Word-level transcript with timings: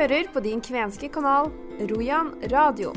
hører 0.00 0.30
på 0.32 0.40
din 0.40 0.62
kvenske 0.64 1.10
kanal 1.12 1.50
Rojan 1.90 2.30
radio. 2.48 2.92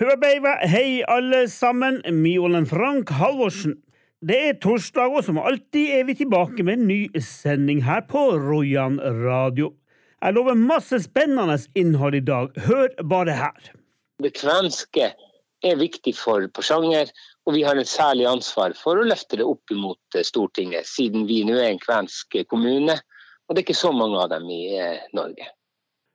Hubeiva, 0.00 0.54
hei 0.64 1.02
alle 1.04 1.42
sammen, 1.52 1.98
Miolen 2.22 2.64
Frank 2.68 3.12
Halvorsen. 3.12 3.74
Det 4.24 4.38
er 4.46 4.56
torsdag, 4.62 5.12
og 5.12 5.26
som 5.26 5.40
alltid 5.40 5.98
er 5.98 6.06
vi 6.08 6.14
tilbake 6.22 6.64
med 6.64 6.78
en 6.78 6.88
ny 6.88 7.20
sending 7.20 7.82
her 7.84 8.06
på 8.08 8.22
Rojan 8.40 8.96
radio. 9.20 9.74
Jeg 10.20 10.36
lover 10.38 10.56
masse 10.56 11.02
spennende 11.04 11.58
innhold 11.76 12.16
i 12.16 12.24
dag, 12.24 12.56
hør 12.64 12.88
bare 13.04 13.36
her. 13.36 13.70
Det 14.24 14.32
kvenske 14.40 15.12
er 15.60 15.80
viktig 15.80 16.16
for 16.16 16.48
Porsanger, 16.56 17.12
og 17.44 17.58
vi 17.58 17.68
har 17.68 17.76
et 17.76 17.88
særlig 17.88 18.30
ansvar 18.32 18.72
for 18.80 18.96
å 18.96 19.04
løfte 19.12 19.42
det 19.42 19.44
opp 19.44 19.76
mot 19.76 20.20
Stortinget, 20.24 20.88
siden 20.88 21.28
vi 21.28 21.42
nå 21.44 21.60
er 21.60 21.74
en 21.74 21.84
kvensk 21.84 22.40
kommune, 22.48 22.96
og 23.50 23.56
det 23.56 23.64
er 23.64 23.66
ikke 23.66 23.82
så 23.82 23.90
mange 23.90 24.14
av 24.22 24.28
dem 24.30 24.46
i 24.54 24.62
eh, 24.78 25.08
Norge. 25.16 25.48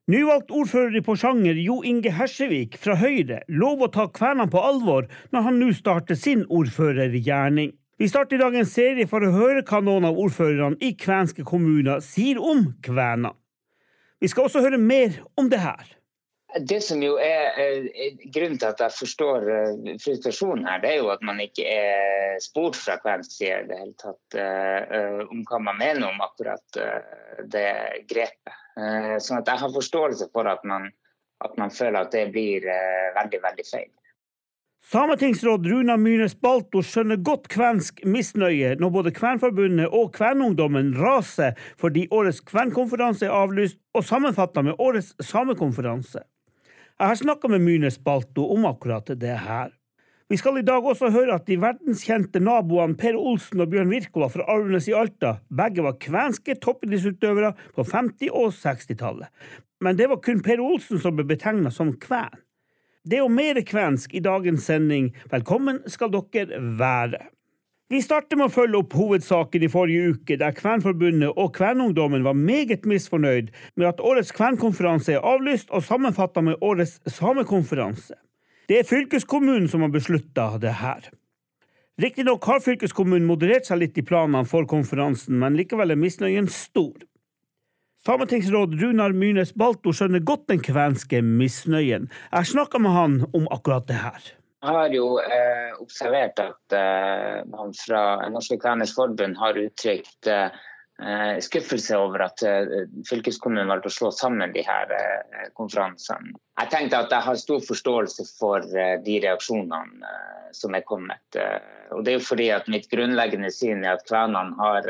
Nyvalgt 0.07 0.53
ordfører 0.55 0.93
i 0.95 1.01
Porsanger, 1.03 1.57
Jo 1.59 1.81
Inge 1.83 2.13
Hersevik 2.15 2.77
fra 2.79 2.95
Høyre, 3.01 3.41
lover 3.51 3.89
å 3.89 3.91
ta 3.91 4.05
kvenene 4.07 4.47
på 4.53 4.61
alvor 4.63 5.09
når 5.33 5.47
han 5.49 5.59
nå 5.59 5.71
starter 5.75 6.15
sin 6.15 6.45
ordførergjerning. 6.47 7.73
Vi 7.99 8.07
starter 8.07 8.37
i 8.37 8.43
dag 8.43 8.55
en 8.55 8.69
serie 8.69 9.07
for 9.11 9.25
å 9.25 9.33
høre 9.35 9.65
hva 9.67 9.81
noen 9.83 10.07
av 10.07 10.19
ordførerne 10.21 10.79
i 10.79 10.93
kvenske 10.95 11.43
kommuner 11.47 11.99
sier 12.05 12.39
om 12.39 12.69
kvenene. 12.85 13.33
Vi 14.23 14.31
skal 14.31 14.47
også 14.47 14.63
høre 14.63 14.79
mer 14.79 15.19
om 15.35 15.51
det 15.51 15.59
her. 15.59 15.83
Det 16.55 16.77
som 16.83 17.01
jo 17.03 17.17
er, 17.19 17.57
grunnen 18.31 18.59
til 18.61 18.69
at 18.69 18.83
jeg 18.85 18.95
forstår 18.95 19.47
eh, 19.51 19.95
frustrasjonen 19.99 20.67
her, 20.69 20.79
det 20.83 20.93
er 20.93 21.01
jo 21.01 21.09
at 21.11 21.25
man 21.27 21.41
ikke 21.43 21.65
er 21.67 22.37
spurt 22.43 22.79
fra 22.79 22.95
kvensk 23.03 23.33
side 23.37 23.65
det 23.69 23.79
hele 23.81 23.95
tatt 23.99 24.37
om 25.31 25.43
hva 25.49 25.59
man 25.63 25.79
mener 25.79 26.07
om 26.07 26.23
akkurat 26.23 26.79
det 27.51 27.67
grepet. 28.07 28.55
Sånn 29.23 29.39
at 29.39 29.51
jeg 29.51 29.61
har 29.61 29.75
forståelse 29.75 30.27
for 30.35 30.47
at 30.51 30.63
man, 30.67 30.89
at 31.43 31.55
man 31.59 31.71
føler 31.71 32.01
at 32.01 32.15
det 32.15 32.25
blir 32.35 32.67
veldig, 33.15 33.39
veldig 33.43 33.67
feil. 33.67 33.91
Sametingsråd 34.85 35.65
Runa 35.65 35.95
Myrnes 35.97 36.35
Balto 36.37 36.83
skjønner 36.85 37.17
godt 37.25 37.47
kvensk 37.49 38.03
misnøye 38.05 38.75
når 38.77 38.91
både 38.93 39.11
Kvenforbundet 39.17 39.89
og 39.89 40.11
Kvenungdommen 40.13 40.91
raser 40.99 41.57
fordi 41.81 42.03
årets 42.13 42.43
kvenkonferanse 42.45 43.25
er 43.25 43.33
avlyst 43.33 43.79
og 43.97 44.05
sammenfatta 44.05 44.61
med 44.67 44.77
årets 44.77 45.15
samekonferanse. 45.25 46.21
Jeg 46.95 47.11
har 47.11 47.17
snakka 47.19 47.49
med 47.51 47.59
Myrnes 47.59 47.97
Balto 47.99 48.45
om 48.53 48.63
akkurat 48.69 49.09
det 49.19 49.33
her. 49.43 49.73
Vi 50.31 50.37
skal 50.39 50.61
i 50.61 50.63
dag 50.63 50.85
også 50.87 51.09
høre 51.11 51.35
at 51.35 51.43
de 51.49 51.57
verdenskjente 51.59 52.39
naboene 52.39 52.95
Per 52.95 53.17
Olsen 53.19 53.59
og 53.59 53.73
Bjørn 53.73 53.91
Wirkola 53.91 54.29
fra 54.31 54.45
Arvenes 54.53 54.87
i 54.87 54.95
Alta 54.95 55.33
begge 55.51 55.83
var 55.83 55.97
kvenske 55.99 56.55
toppidrettsutøvere 56.63 57.51
på 57.75 57.83
50- 57.83 58.31
og 58.31 58.55
60-tallet. 58.55 59.27
Men 59.83 59.99
det 59.99 60.07
var 60.07 60.23
kun 60.23 60.39
Per 60.45 60.63
Olsen 60.63 61.03
som 61.03 61.19
ble 61.19 61.27
betegna 61.27 61.67
som 61.67 61.91
kven. 61.99 62.31
Det 63.03 63.19
er 63.19 63.25
jo 63.25 63.35
mer 63.43 63.59
kvensk 63.59 64.15
i 64.15 64.23
dagens 64.23 64.63
sending. 64.63 65.11
Velkommen 65.35 65.83
skal 65.91 66.15
dere 66.15 66.63
være. 66.79 67.25
Vi 67.85 67.99
starter 68.01 68.39
med 68.39 68.47
å 68.49 68.53
følge 68.53 68.79
opp 68.79 68.95
hovedsaken 68.97 69.61
i 69.61 69.67
forrige 69.69 70.13
uke, 70.15 70.35
der 70.41 70.55
Kvenforbundet 70.57 71.37
og 71.37 71.51
Kvenungdommen 71.53 72.23
var 72.25 72.33
meget 72.33 72.87
misfornøyd 72.89 73.51
med 73.77 73.85
at 73.85 73.99
årets 74.01 74.31
kvenkonferanse 74.33 75.13
er 75.13 75.27
avlyst 75.33 75.69
og 75.69 75.83
sammenfatta 75.85 76.41
med 76.41 76.63
årets 76.65 76.97
samekonferanse. 77.13 78.17
Det 78.65 78.79
er 78.79 78.87
fylkeskommunen 78.89 79.67
som 79.69 79.85
har 79.85 79.91
beslutta 79.93 80.47
det 80.57 80.71
her. 80.79 81.11
Riktignok 82.01 82.47
har 82.49 82.63
fylkeskommunen 82.65 83.27
moderert 83.29 83.69
seg 83.69 83.83
litt 83.83 83.99
i 84.01 84.03
planene 84.07 84.41
for 84.49 84.65
konferansen, 84.65 85.37
men 85.37 85.53
likevel 85.53 85.93
er 85.93 85.99
misnøyen 86.01 86.49
stor. 86.49 86.97
Sametingsråd 88.05 88.73
Runar 88.81 89.13
Myrnes 89.13 89.53
Balto 89.53 89.93
skjønner 89.93 90.25
godt 90.25 90.47
den 90.49 90.65
kvenske 90.65 91.21
misnøyen. 91.21 92.09
Jeg 92.33 92.49
snakka 92.49 92.81
med 92.81 92.97
han 92.97 93.21
om 93.29 93.45
akkurat 93.53 93.85
det 93.89 94.01
her. 94.01 94.33
Jeg 94.65 94.73
har 94.73 94.93
jo 94.97 95.09
eh, 95.21 95.73
observert 95.77 96.39
at 96.41 96.73
eh, 96.73 97.43
man 97.51 97.73
fra 97.77 97.99
Norske 98.33 98.57
Kveners 98.57 98.95
Forbund 98.97 99.37
har 99.37 99.59
uttrykt 99.61 100.25
eh, 100.25 101.37
skuffelse 101.45 101.99
over 102.01 102.23
at 102.25 102.41
eh, 102.41 102.87
fylkeskommunen 103.05 103.69
valgte 103.69 103.91
å 103.91 103.93
slå 103.93 104.09
sammen 104.15 104.55
de 104.55 104.63
her 104.65 104.89
eh, 104.95 105.51
konferansene. 105.53 106.33
Jeg 106.57 106.71
tenkte 106.71 107.03
at 107.03 107.13
jeg 107.13 107.27
har 107.27 107.37
stor 107.37 107.61
forståelse 107.67 108.25
for 108.39 108.65
eh, 108.73 108.97
de 109.05 109.19
reaksjonene 109.27 110.15
som 110.55 110.73
er 110.73 110.85
kommet. 110.87 111.37
og 111.91 112.05
det 112.05 112.13
er 112.13 112.15
jo 112.17 112.25
fordi 112.25 112.45
at 112.55 112.69
Mitt 112.71 112.85
grunnleggende 112.89 113.49
syn 113.51 113.83
er 113.83 113.99
at 113.99 114.05
kvenene 114.07 114.55
har 114.57 114.85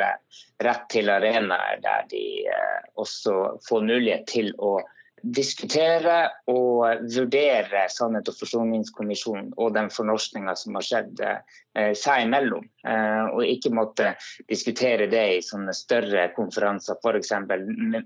rett 0.63 0.83
til 0.93 1.09
arenaer 1.09 1.81
der 1.81 2.05
de 2.11 2.25
også 3.01 3.57
får 3.65 3.87
mulighet 3.89 4.27
til 4.29 4.51
å 4.61 4.77
diskutere 5.25 6.17
og 6.51 7.05
vurdere 7.09 7.85
Sannhet- 7.89 8.29
og 8.29 8.37
forsoningskommisjonen 8.37 9.53
og 9.57 9.73
den 9.77 9.89
fornorskninga 9.93 10.53
som 10.59 10.77
har 10.77 10.85
skjedd 10.85 11.23
eh, 11.25 11.93
seg 11.97 12.27
imellom. 12.27 12.67
Eh, 12.87 13.31
og 13.31 13.41
ikke 13.47 13.73
måtte 13.73 14.13
diskutere 14.49 15.09
det 15.11 15.25
i 15.37 15.41
sånne 15.45 15.73
større 15.73 16.27
konferanser, 16.35 16.99
f.eks. 17.01 17.33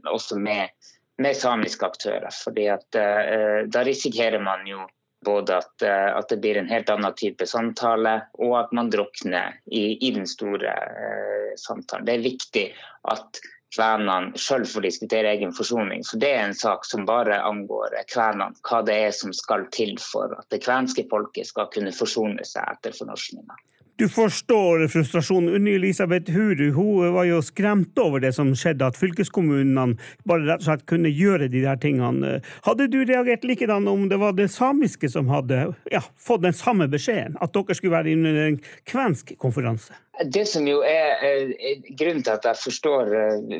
også 0.07 0.39
med, 0.39 0.71
med, 1.19 1.35
samiske 1.35 1.85
aktører. 1.91 2.31
fordi 2.31 2.69
at 2.71 2.95
eh, 2.95 3.67
Da 3.67 3.83
risikerer 3.83 4.39
man 4.39 4.65
jo 4.67 4.87
både 5.25 5.57
at, 5.59 5.83
at, 5.83 6.29
det 6.31 6.39
blir 6.39 6.55
en 6.55 6.69
helt 6.71 6.89
annen 6.89 7.11
type 7.19 7.43
samtale, 7.43 8.21
og 8.39 8.53
at 8.61 8.69
man 8.71 8.87
drukner 8.87 9.57
i, 9.67 9.97
i 9.99 10.13
den 10.15 10.23
store 10.27 10.71
eh, 10.71 11.55
samtalen. 11.59 12.07
Det 12.07 12.15
er 12.15 12.23
viktig 12.23 12.67
at 13.11 13.41
kvenene 13.75 14.39
sjøl 14.39 14.65
får 14.67 14.85
diskutere 14.87 15.33
egen 15.35 15.53
forsoning. 15.55 16.03
For 16.07 16.21
det 16.21 16.31
er 16.35 16.45
en 16.47 16.57
sak 16.57 16.87
som 16.89 17.07
bare 17.09 17.41
angår 17.45 17.97
kvenene. 18.09 18.57
Hva 18.65 18.81
det 18.85 18.97
er 19.07 19.15
som 19.15 19.33
skal 19.35 19.67
til 19.75 19.95
for 20.01 20.33
at 20.37 20.47
det 20.53 20.63
kvenske 20.65 21.05
folket 21.11 21.49
skal 21.51 21.69
kunne 21.73 21.93
forsone 21.95 22.45
seg 22.47 22.65
etter 22.75 22.95
fornorskninga. 22.97 23.57
Du 23.99 24.09
forstår 24.09 24.87
frustrasjonen. 24.87 25.55
Unni 25.55 25.73
Elisabeth 25.75 26.31
Huru 26.31 26.71
hun 26.71 27.13
var 27.13 27.25
jo 27.27 27.41
skremt 27.43 27.99
over 27.99 28.21
det 28.23 28.29
som 28.37 28.53
skjedde, 28.55 28.87
at 28.87 28.95
fylkeskommunene 28.95 29.97
bare 30.23 30.45
rett 30.47 30.63
og 30.63 30.69
slett 30.69 30.85
kunne 30.87 31.11
gjøre 31.11 31.49
de 31.51 31.65
der 31.65 31.81
tingene. 31.83 32.37
Hadde 32.63 32.87
du 32.87 33.01
reagert 33.03 33.43
likedan 33.43 33.89
om 33.91 34.05
det 34.07 34.21
var 34.21 34.37
det 34.37 34.47
samiske 34.53 35.09
som 35.11 35.27
hadde 35.27 35.65
ja, 35.91 35.99
fått 36.15 36.45
den 36.45 36.55
samme 36.55 36.87
beskjeden, 36.87 37.35
at 37.43 37.51
dere 37.51 37.75
skulle 37.75 37.97
være 37.97 38.13
under 38.15 38.39
en 38.45 38.61
kvensk 38.87 39.35
konferanse? 39.43 39.99
Det 40.31 40.45
som 40.47 40.63
jo 40.67 40.79
er, 40.87 41.19
er 41.19 41.83
Grunnen 41.99 42.23
til 42.23 42.37
at 42.37 42.47
jeg 42.47 42.61
forstår 42.63 43.13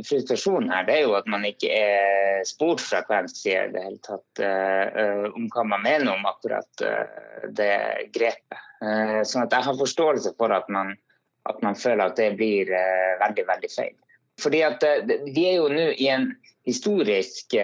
frustrasjonen 0.08 0.72
her, 0.72 0.88
det 0.88 1.02
er 1.02 1.04
jo 1.04 1.20
at 1.20 1.28
man 1.28 1.44
ikke 1.52 1.68
er 1.68 2.48
spurt 2.48 2.80
fra 2.80 3.04
kvensk 3.12 3.44
side 3.44 3.68
i 3.68 3.76
det 3.76 3.86
hele 3.90 4.02
tatt 4.08 4.44
om 5.36 5.52
hva 5.52 5.68
man 5.76 5.84
mener 5.84 6.16
om 6.16 6.32
akkurat 6.32 6.88
det 7.60 7.72
grepet. 8.16 8.69
Sånn 8.80 9.46
at 9.46 9.56
jeg 9.56 9.66
har 9.66 9.80
forståelse 9.80 10.36
for 10.40 10.54
at 10.56 10.70
man, 10.72 10.94
at 11.50 11.58
man 11.66 11.76
føler 11.76 12.06
at 12.06 12.20
det 12.20 12.34
blir 12.40 12.72
veldig, 13.20 13.46
veldig 13.50 13.72
feil. 13.74 13.96
Fordi 14.40 14.62
at 14.64 14.86
Vi 15.26 15.44
er 15.50 15.58
jo 15.58 15.68
nå 15.68 15.90
i 16.00 16.08
en 16.08 16.30
historisk 16.68 17.56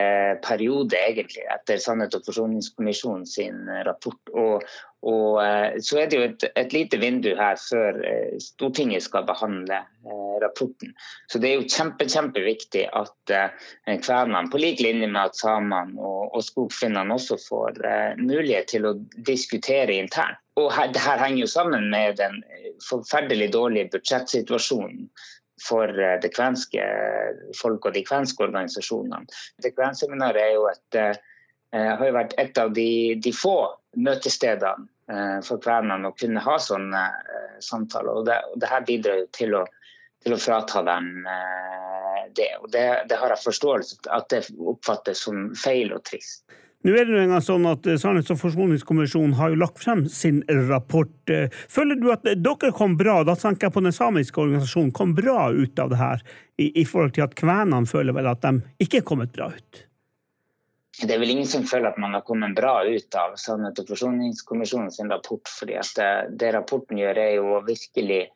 periode, 0.43 0.97
egentlig, 0.97 1.45
etter 1.53 1.79
Sannhet- 1.79 2.17
og 2.17 2.25
forsoningskommisjonen 2.27 3.25
sin 3.29 3.69
rapport. 3.87 4.19
Og, 4.33 4.65
og 5.05 5.37
eh, 5.43 5.75
så 5.85 5.99
er 6.01 6.07
det 6.09 6.17
jo 6.17 6.25
et, 6.25 6.43
et, 6.57 6.71
lite 6.73 6.97
vindu 6.97 7.29
her 7.37 7.59
før 7.61 7.99
eh, 8.09 8.37
Stortinget 8.41 9.05
skal 9.05 9.27
behandle 9.27 9.77
eh, 9.77 10.37
rapporten. 10.41 10.95
Så 11.29 11.41
det 11.41 11.51
er 11.51 11.59
jo 11.59 11.67
kjempe, 11.69 12.07
kjempeviktig 12.09 12.87
at 12.89 13.33
kvenene, 13.85 14.47
på 14.49 14.61
lik 14.61 14.81
linje 14.81 15.09
med 15.11 15.21
at 15.21 15.37
samene 15.37 15.99
og, 16.01 16.33
og 16.33 16.45
skogfinnene 16.45 17.13
også 17.13 17.37
får 17.43 17.77
mulighet 18.17 18.71
til 18.73 18.89
å 18.89 18.95
diskutere 19.29 19.93
internt. 19.99 20.41
Og 20.57 20.71
her, 20.71 20.89
det 20.95 21.03
her 21.03 21.19
henger 21.19 21.43
jo 21.43 21.51
sammen 21.51 21.89
med 21.91 22.17
den 22.17 22.39
forferdelig 22.87 23.51
dårlige 23.53 23.91
budsjettsituasjonen 23.93 25.09
for 25.65 25.91
det 25.91 26.31
kvenske 26.35 26.83
folk 27.59 27.85
og 27.87 27.95
de 27.95 28.03
kvenske 28.07 28.43
organisasjonene. 28.47 29.27
Det 29.63 29.73
kvenseminaret 29.75 30.39
er 30.41 30.53
jo 30.55 30.65
et, 30.71 30.99
har 31.75 32.05
jo 32.07 32.15
vært 32.15 32.35
et 32.39 32.59
av 32.61 32.71
de, 32.75 32.89
de 33.19 33.35
få 33.35 33.57
møtestedene 33.99 34.87
for 35.45 35.61
kvenene 35.61 36.09
å 36.09 36.17
kunne 36.17 36.41
ha 36.41 36.57
sånne 36.61 37.05
eh, 37.05 37.55
samtaler. 37.63 38.21
Og 38.21 38.27
det, 38.29 38.39
og 38.51 38.59
det 38.61 38.71
her 38.71 38.85
bidrar 38.87 39.21
jo 39.21 39.27
til 39.37 39.57
å, 39.59 39.63
til 40.25 40.35
å 40.35 40.41
frata 40.41 40.81
dem 40.87 41.09
eh, 41.29 42.21
det. 42.35 42.51
Og 42.63 42.69
det, 42.73 42.85
det 43.09 43.19
har 43.21 43.33
jeg 43.35 43.45
forståelse 43.45 43.99
for 43.99 44.13
at 44.17 44.29
det 44.33 44.45
oppfattes 44.57 45.25
som 45.27 45.49
feil 45.59 45.93
og 45.95 46.05
trist. 46.09 46.43
Nå 46.85 46.93
er 46.93 47.07
det 47.07 47.15
jo 47.15 47.21
engang 47.23 47.41
sånn 47.41 47.63
at 47.65 47.87
Sannhets- 47.97 48.29
og 48.29 48.37
forsoningskommisjonen 48.43 49.33
har 49.39 49.49
jo 49.49 49.57
lagt 49.57 49.79
frem 49.81 50.03
sin 50.11 50.43
rapport. 50.69 51.31
Føler 51.73 51.97
du 51.97 52.11
at 52.13 52.27
dere 52.27 52.69
kom 52.77 52.93
bra, 52.99 53.23
da 53.25 53.33
tenker 53.33 53.65
jeg 53.65 53.73
på 53.73 53.81
den 53.81 53.95
samiske 53.95 54.43
organisasjonen, 54.43 54.91
kom 54.93 55.15
bra 55.17 55.47
ut 55.49 55.81
av 55.81 55.89
det 55.89 55.97
her, 55.97 56.21
i, 56.61 56.69
i 56.77 56.85
forhold 56.85 57.15
til 57.17 57.25
at 57.25 57.33
kvenene 57.39 57.89
føler 57.89 58.13
vel 58.13 58.29
at 58.29 58.45
de 58.45 58.85
ikke 58.85 59.01
er 59.01 59.07
kommet 59.09 59.33
bra 59.33 59.49
ut? 59.55 59.81
Det 61.01 61.11
er 61.13 61.19
vel 61.19 61.33
ingen 61.33 61.47
som 61.49 61.65
føler 61.67 61.91
at 61.91 61.99
man 61.99 62.15
har 62.15 62.23
kommet 62.27 62.55
bra 62.55 62.77
ut 62.87 63.15
av 63.19 63.35
Sannhet- 63.39 63.79
og 63.81 63.89
forsoningskommisjonen 63.91 65.11
rapport. 65.11 65.49
fordi 65.59 65.75
at 65.75 65.91
det, 65.95 66.11
det, 66.39 66.53
rapporten 66.55 66.97
gjør, 66.97 67.17
er 67.19 67.31
jo 67.35 67.57
å 67.57 67.63
virkelig 67.65 68.29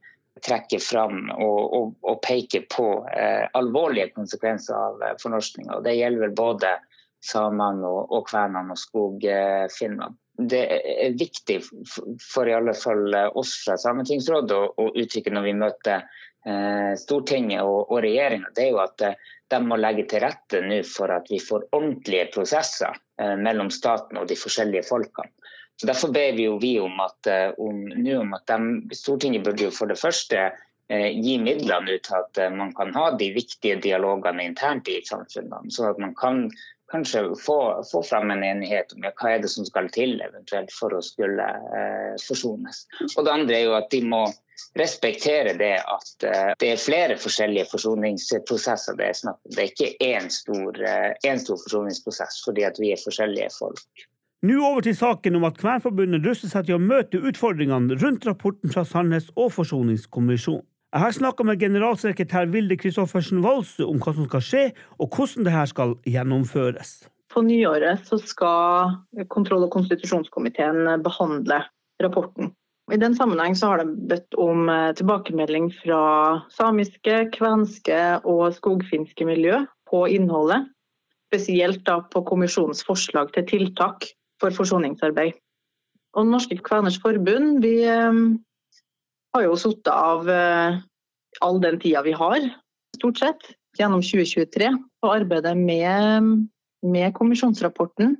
trekke 0.44 0.80
fram 0.80 1.30
og, 1.36 1.60
og, 1.76 1.96
og 2.04 2.22
peke 2.24 2.64
på 2.72 2.88
eh, 3.12 3.48
alvorlige 3.54 4.12
konsekvenser 4.16 4.76
av 4.76 5.04
eh, 5.04 5.16
fornorskninga. 5.22 5.82
Det 5.84 5.96
gjelder 5.96 6.28
vel 6.28 6.36
både 6.36 6.74
samene 7.24 7.88
og, 7.88 8.12
og 8.12 8.28
kvenene 8.30 8.76
og 8.76 8.80
skogfinnene. 8.80 10.14
Det 10.40 10.62
er 10.72 11.18
viktig 11.20 11.58
for 12.24 12.48
i 12.48 12.56
alle 12.56 12.72
fall 12.72 13.12
oss 13.36 13.58
fra 13.66 13.76
Sametingsrådet 13.80 14.56
å, 14.56 14.70
å 14.80 14.86
uttrykke 14.96 15.34
når 15.36 15.48
vi 15.50 15.58
møter 15.64 15.98
eh, 16.00 16.20
Stortinget 17.00 17.62
og, 17.68 17.92
og 17.92 18.02
regjeringa, 18.06 18.54
er 18.58 18.72
jo 18.72 18.80
at 18.84 19.04
eh, 19.06 19.18
de 19.50 19.60
må 19.66 19.80
legge 19.80 20.06
til 20.10 20.24
rette 20.24 20.62
nå 20.64 20.80
for 20.88 21.12
at 21.14 21.30
vi 21.32 21.42
får 21.42 21.68
ordentlige 21.76 22.30
prosesser 22.34 22.96
eh, 23.22 23.36
mellom 23.40 23.72
staten 23.74 24.20
og 24.22 24.30
de 24.30 24.38
forskjellige 24.40 24.86
folkene. 24.88 25.32
Så 25.80 25.88
Derfor 25.88 26.12
ber 26.12 26.34
vi 26.36 26.44
jo 26.44 26.58
vi 26.60 26.74
om 26.80 27.00
at, 27.00 27.28
eh, 27.28 27.52
om, 27.58 27.86
om 28.22 28.34
at 28.36 28.52
de, 28.52 28.96
Stortinget 28.96 29.46
burde 29.46 29.70
jo 29.70 29.72
for 29.72 29.92
det 29.92 30.00
første 30.00 30.42
eh, 30.90 31.12
gi 31.16 31.38
midler 31.40 31.86
nå 31.86 31.96
til 32.04 32.18
at 32.18 32.42
eh, 32.42 32.52
man 32.52 32.74
kan 32.76 32.92
ha 32.98 33.06
de 33.20 33.32
viktige 33.36 33.80
dialogene 33.86 34.44
internt 34.44 34.92
i 34.92 35.00
samfunnene. 35.08 35.72
Så 35.72 35.88
at 35.94 36.02
man 36.04 36.14
kan 36.20 36.50
kanskje 36.92 37.24
få, 37.40 37.60
få 37.92 38.04
fram 38.04 38.32
en 38.32 38.44
enighet 38.44 38.92
om 38.96 39.08
ja, 39.08 39.14
hva 39.16 39.34
er 39.36 39.44
det 39.44 39.52
som 39.54 39.68
skal 39.68 39.88
til 39.94 40.20
eventuelt 40.26 40.74
for 40.76 40.94
å 40.96 41.02
skulle 41.06 41.48
eh, 41.48 42.14
forsones. 42.28 42.84
Og 43.16 43.24
Det 43.26 43.34
andre 43.34 43.60
er 43.60 43.68
jo 43.70 43.78
at 43.80 43.90
de 43.94 44.04
må 44.04 44.26
respektere 44.80 45.56
det 45.60 45.76
at 45.80 46.28
eh, 46.28 46.54
det 46.62 46.72
er 46.74 46.84
flere 46.84 47.18
forskjellige 47.22 47.70
forsoningsprosesser 47.72 49.00
det 49.00 49.10
er 49.10 49.20
snakk 49.24 49.40
om. 49.42 49.56
Det 49.56 49.66
er 49.66 49.74
ikke 49.74 49.92
én 50.06 50.30
stor, 50.34 50.80
én 51.28 51.42
stor 51.42 51.60
forsoningsprosess 51.66 52.44
fordi 52.46 52.66
at 52.68 52.80
vi 52.82 52.94
er 52.94 53.04
forskjellige 53.04 53.52
folk. 53.58 54.08
Nå 54.48 54.56
over 54.64 54.82
til 54.86 54.96
saken 54.96 55.36
om 55.36 55.44
at 55.50 55.58
Kvernforbundet 55.60 56.24
ruster 56.24 56.48
seg 56.48 56.70
til 56.70 56.78
å 56.78 56.84
møte 56.84 57.20
utfordringene 57.20 57.98
rundt 58.00 58.28
rapporten 58.28 58.72
fra 58.72 58.86
Sandnes 58.88 59.28
og 59.36 59.52
Forsoningskommisjonen. 59.52 60.64
Jeg 60.90 61.04
har 61.04 61.12
snakka 61.14 61.46
med 61.46 61.60
generalsekretær 61.62 62.48
Vilde 62.50 62.74
Kristoffersen 62.80 63.44
Valse 63.44 63.86
om 63.86 64.00
hva 64.02 64.14
som 64.16 64.26
skal 64.26 64.42
skje, 64.42 64.62
og 64.98 65.12
hvordan 65.14 65.46
dette 65.46 65.66
skal 65.70 65.92
gjennomføres. 66.08 66.94
På 67.30 67.44
nyåret 67.46 68.08
skal 68.26 68.96
kontroll- 69.30 69.68
og 69.68 69.76
konstitusjonskomiteen 69.76 71.04
behandle 71.06 71.60
rapporten. 72.02 72.56
I 72.90 72.98
den 72.98 73.14
sammenheng 73.16 73.54
har 73.62 73.82
de 73.82 73.94
bedt 74.10 74.36
om 74.42 74.70
eh, 74.70 74.92
tilbakemelding 74.98 75.70
fra 75.82 76.02
samiske, 76.54 77.28
kvenske 77.36 78.00
og 78.26 78.56
skogfinske 78.58 79.28
miljø 79.30 79.62
på 79.90 80.06
innholdet. 80.10 80.66
Spesielt 81.30 81.86
på 81.86 82.24
kommisjonens 82.26 82.82
forslag 82.88 83.30
til 83.36 83.46
tiltak 83.50 84.08
for 84.42 84.56
forsoningsarbeid. 84.56 85.38
Og 86.18 86.26
Norske 86.26 86.58
Kveners 86.66 86.98
Forbund 87.04 87.62
vi 87.62 87.76
eh, 87.86 88.22
har 89.36 89.46
jo 89.46 89.60
sittet 89.60 89.94
av 89.94 90.30
eh, 90.34 90.80
all 91.46 91.62
den 91.62 91.78
tida 91.82 92.02
vi 92.06 92.16
har, 92.18 92.50
stort 92.98 93.22
sett, 93.22 93.52
gjennom 93.78 94.02
2023 94.02 94.72
og 95.06 95.12
arbeidet 95.14 95.54
med, 95.60 96.34
med 96.82 97.14
kommisjonsrapporten. 97.14 98.18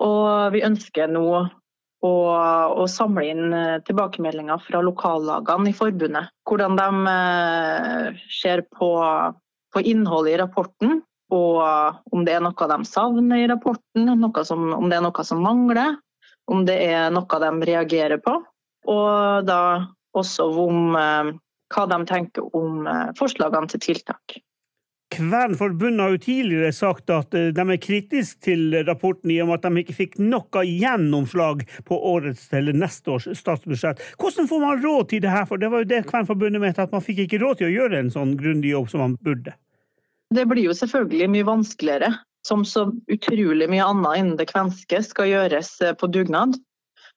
Og 0.00 0.52
vi 0.56 0.64
ønsker 0.64 1.12
nå 1.12 1.28
å, 2.06 2.12
og 2.78 2.86
samle 2.90 3.26
inn 3.32 3.50
eh, 3.56 3.82
tilbakemeldinger 3.86 4.62
fra 4.62 4.82
lokallagene 4.84 5.72
i 5.72 5.76
forbundet. 5.76 6.32
Hvordan 6.46 6.78
de 6.78 7.18
ser 8.30 8.62
på, 8.78 8.90
på 9.74 9.82
innholdet 9.82 10.36
i 10.36 10.40
rapporten, 10.44 11.00
og 11.34 12.14
om 12.14 12.22
det 12.26 12.36
er 12.36 12.44
noe 12.44 12.68
de 12.70 12.76
savner 12.86 13.42
i 13.42 13.48
rapporten, 13.50 14.12
som, 14.46 14.68
om 14.76 14.86
det 14.86 15.00
er 15.00 15.06
noe 15.08 15.24
som 15.26 15.42
mangler, 15.42 15.96
om 16.46 16.62
det 16.68 16.76
er 16.86 17.10
noe 17.10 17.40
de 17.42 17.50
reagerer 17.66 18.22
på. 18.22 18.38
Og 18.86 19.46
da 19.46 19.60
også 20.16 20.46
om 20.62 20.96
eh, 20.96 21.32
hva 21.74 21.86
de 21.90 21.98
tenker 22.08 22.56
om 22.56 22.86
eh, 22.88 23.08
forslagene 23.18 23.70
til 23.72 23.82
tiltak. 23.88 24.38
Kvenforbundet 25.16 26.02
har 26.04 26.14
jo 26.14 26.20
tidligere 26.20 26.72
sagt 26.76 27.10
at 27.12 27.34
eh, 27.34 27.48
de 27.56 27.64
er 27.64 27.80
kritiske 27.80 28.42
til 28.44 28.76
rapporten 28.86 29.32
i 29.32 29.38
og 29.40 29.48
med 29.48 29.58
at 29.58 29.66
de 29.66 29.82
ikke 29.82 29.96
fikk 29.96 30.18
noe 30.20 30.64
gjennomslag 30.66 31.64
på 31.88 31.98
årets 32.12 32.50
eller 32.56 32.76
neste 32.76 33.14
års 33.14 33.28
statsbudsjett. 33.38 34.02
Hvordan 34.20 34.50
får 34.50 34.62
man 34.62 34.82
råd 34.84 35.10
til 35.12 35.24
det 35.24 35.32
her? 35.32 35.46
For 35.48 35.62
det 35.62 35.72
var 35.72 35.84
jo 35.84 35.90
det 35.90 36.04
Kvernforbundet 36.10 36.62
mente, 36.62 36.84
at 36.84 36.92
man 36.92 37.04
fikk 37.04 37.24
ikke 37.24 37.40
råd 37.42 37.62
til 37.62 37.70
å 37.70 37.74
gjøre 37.74 38.02
en 38.02 38.12
sånn 38.12 38.36
grundig 38.40 38.74
jobb 38.74 38.92
som 38.92 39.04
man 39.06 39.16
burde. 39.24 39.56
Det 40.34 40.46
blir 40.50 40.68
jo 40.68 40.74
selvfølgelig 40.76 41.30
mye 41.32 41.48
vanskeligere. 41.48 42.14
Som 42.46 42.62
så 42.62 42.84
utrolig 43.10 43.66
mye 43.66 43.82
annet 43.82 44.20
innen 44.20 44.36
det 44.38 44.46
kvenske 44.52 45.00
skal 45.02 45.32
gjøres 45.32 45.72
eh, 45.82 45.96
på 45.98 46.10
dugnad. 46.14 46.54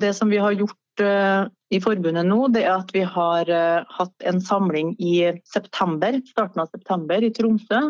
Det 0.01 0.13
som 0.17 0.31
vi 0.31 0.39
har 0.41 0.55
gjort 0.57 0.77
uh, 1.03 1.47
i 1.73 1.79
forbundet 1.83 2.27
nå, 2.27 2.39
det 2.53 2.63
er 2.65 2.75
at 2.77 2.93
vi 2.95 3.03
har 3.05 3.49
uh, 3.49 3.85
hatt 3.97 4.25
en 4.29 4.41
samling 4.43 4.95
i 4.99 5.31
september, 5.47 6.17
starten 6.31 6.63
av 6.63 6.71
september 6.73 7.23
i 7.23 7.31
Tromsø. 7.35 7.81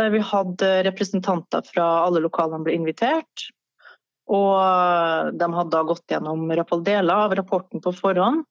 Der 0.00 0.12
vi 0.14 0.20
hadde 0.24 0.68
representanter 0.86 1.64
fra 1.66 1.86
alle 2.06 2.22
lokalene 2.24 2.64
ble 2.64 2.76
invitert. 2.78 3.50
Og 4.30 5.34
de 5.34 5.48
hadde 5.56 5.74
da 5.74 5.82
gått 5.84 6.12
gjennom 6.12 6.46
deler 6.86 7.10
av 7.26 7.34
rapporten 7.34 7.82
på 7.82 7.92
forhånd. 7.92 8.44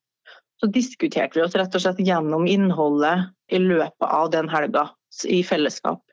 Så 0.59 0.67
diskuterte 0.67 1.39
vi 1.39 1.45
oss 1.45 1.55
rett 1.55 1.73
og 1.73 1.81
slett 1.81 2.01
gjennom 2.03 2.45
innholdet 2.51 3.31
i 3.47 3.61
løpet 3.63 4.05
av 4.05 4.29
den 4.35 4.49
helga 4.51 4.89
i 5.23 5.39
fellesskap. 5.47 6.03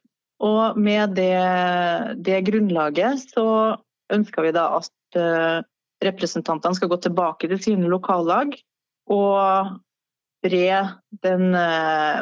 Og 0.46 0.78
med 0.78 1.16
det, 1.18 1.34
det 2.22 2.44
grunnlaget 2.46 3.26
så 3.34 3.48
ønsker 4.14 4.46
vi 4.46 4.54
da 4.54 4.68
at 4.78 5.66
representantene 6.04 6.76
skal 6.76 6.90
gå 6.92 6.98
tilbake 7.04 7.48
til 7.50 7.60
sine 7.62 7.90
lokallag 7.90 8.54
og 9.12 9.76
den, 10.46 11.54
uh, 11.56 12.20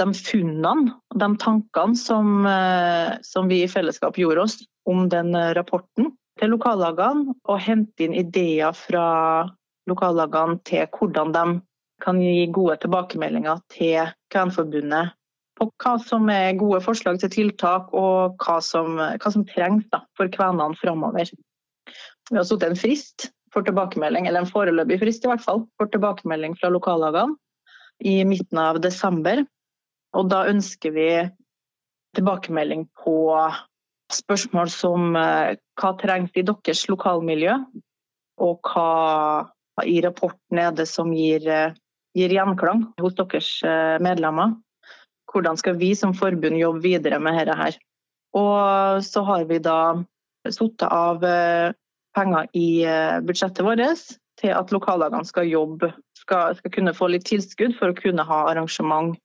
de 0.00 0.06
funnene, 0.18 0.94
de 1.14 1.28
tankene 1.40 1.96
som, 1.96 2.44
uh, 2.44 3.16
som, 3.24 3.48
vi 3.48 3.62
i 3.64 3.70
fellesskap 3.70 4.18
gjorde 4.20 4.44
oss 4.44 4.58
om 4.88 5.06
den 5.12 5.32
rapporten 5.56 6.10
til 6.36 6.52
lokallagene, 6.52 7.32
og 7.48 7.62
hente 7.64 8.04
inn 8.04 8.16
ideer 8.16 8.76
fra 8.76 9.06
lokallagene 9.88 10.60
til 10.68 10.84
hvordan 10.92 11.32
de 11.32 11.46
kan 12.04 12.20
gi 12.20 12.50
gode 12.52 12.76
tilbakemeldinger 12.82 13.62
til 13.72 14.12
Kvenforbundet 14.32 15.14
på 15.56 15.68
hva 15.80 15.96
som 16.02 16.28
er 16.32 16.56
gode 16.60 16.82
forslag 16.84 17.20
til 17.22 17.32
tiltak, 17.32 17.92
og 17.96 18.36
hva 18.42 18.58
som, 18.64 18.98
hva 19.00 19.32
som 19.32 19.44
trengs 19.48 19.86
da, 19.92 20.02
for 20.18 20.30
kvenene 20.32 20.76
framover. 20.80 21.30
Vi 22.30 22.36
har 22.38 22.46
satt 22.46 22.64
en 22.66 22.78
frist 22.78 23.30
for 23.54 23.64
tilbakemelding, 23.66 24.26
eller 24.26 24.42
en 24.42 24.50
foreløpig 24.50 24.98
frist 25.00 25.24
i 25.24 25.30
hvert 25.30 25.44
fall, 25.44 25.64
for 25.78 25.90
tilbakemelding 25.92 26.56
fra 26.58 26.70
lokallagene 26.72 27.36
i 28.04 28.18
midten 28.28 28.60
av 28.60 28.80
desember. 28.84 29.44
Og 30.16 30.28
da 30.32 30.44
ønsker 30.50 30.92
vi 30.96 31.08
tilbakemelding 32.16 32.86
på 33.02 33.16
spørsmål 34.12 34.70
som 34.72 35.16
eh, 35.18 35.56
hva 35.80 35.92
trengs 36.00 36.36
i 36.36 36.44
deres 36.46 36.84
lokalmiljø, 36.90 37.56
og 38.44 38.70
hva 38.70 39.86
i 39.88 39.98
rapporten 40.04 40.60
er 40.60 40.76
det 40.76 40.86
som 40.90 41.10
gir, 41.14 41.46
eh, 41.48 41.74
gir 42.16 42.32
gjenklang 42.32 42.86
hos 43.00 43.16
deres 43.18 43.50
eh, 43.66 43.96
medlemmer 44.02 44.56
hvordan 45.36 45.58
skal 45.60 45.76
vi 45.76 45.90
som 45.98 46.14
forbund 46.16 46.56
jobbe 46.56 46.80
videre 46.84 47.18
med 47.20 47.36
dette 47.36 47.56
her. 47.58 47.74
Og 48.36 49.02
så 49.04 49.22
har 49.26 49.44
vi 49.48 49.58
da 49.60 49.80
satt 50.48 50.84
av 50.86 51.24
penger 52.16 52.48
i 52.56 52.84
eh, 52.88 53.18
budsjettet 53.24 53.64
vårt 53.66 54.00
til 54.40 54.52
at 54.52 54.72
lokallagene 54.74 55.24
skal 55.28 55.48
jobbe, 55.48 55.92
skal, 56.18 56.56
skal, 56.58 56.72
kunne 56.74 56.96
få 56.96 57.08
litt 57.12 57.26
tilskudd 57.28 57.76
for 57.78 57.92
å 57.92 57.96
kunne 57.96 58.26
ha 58.28 58.42
arrangement 58.50 59.16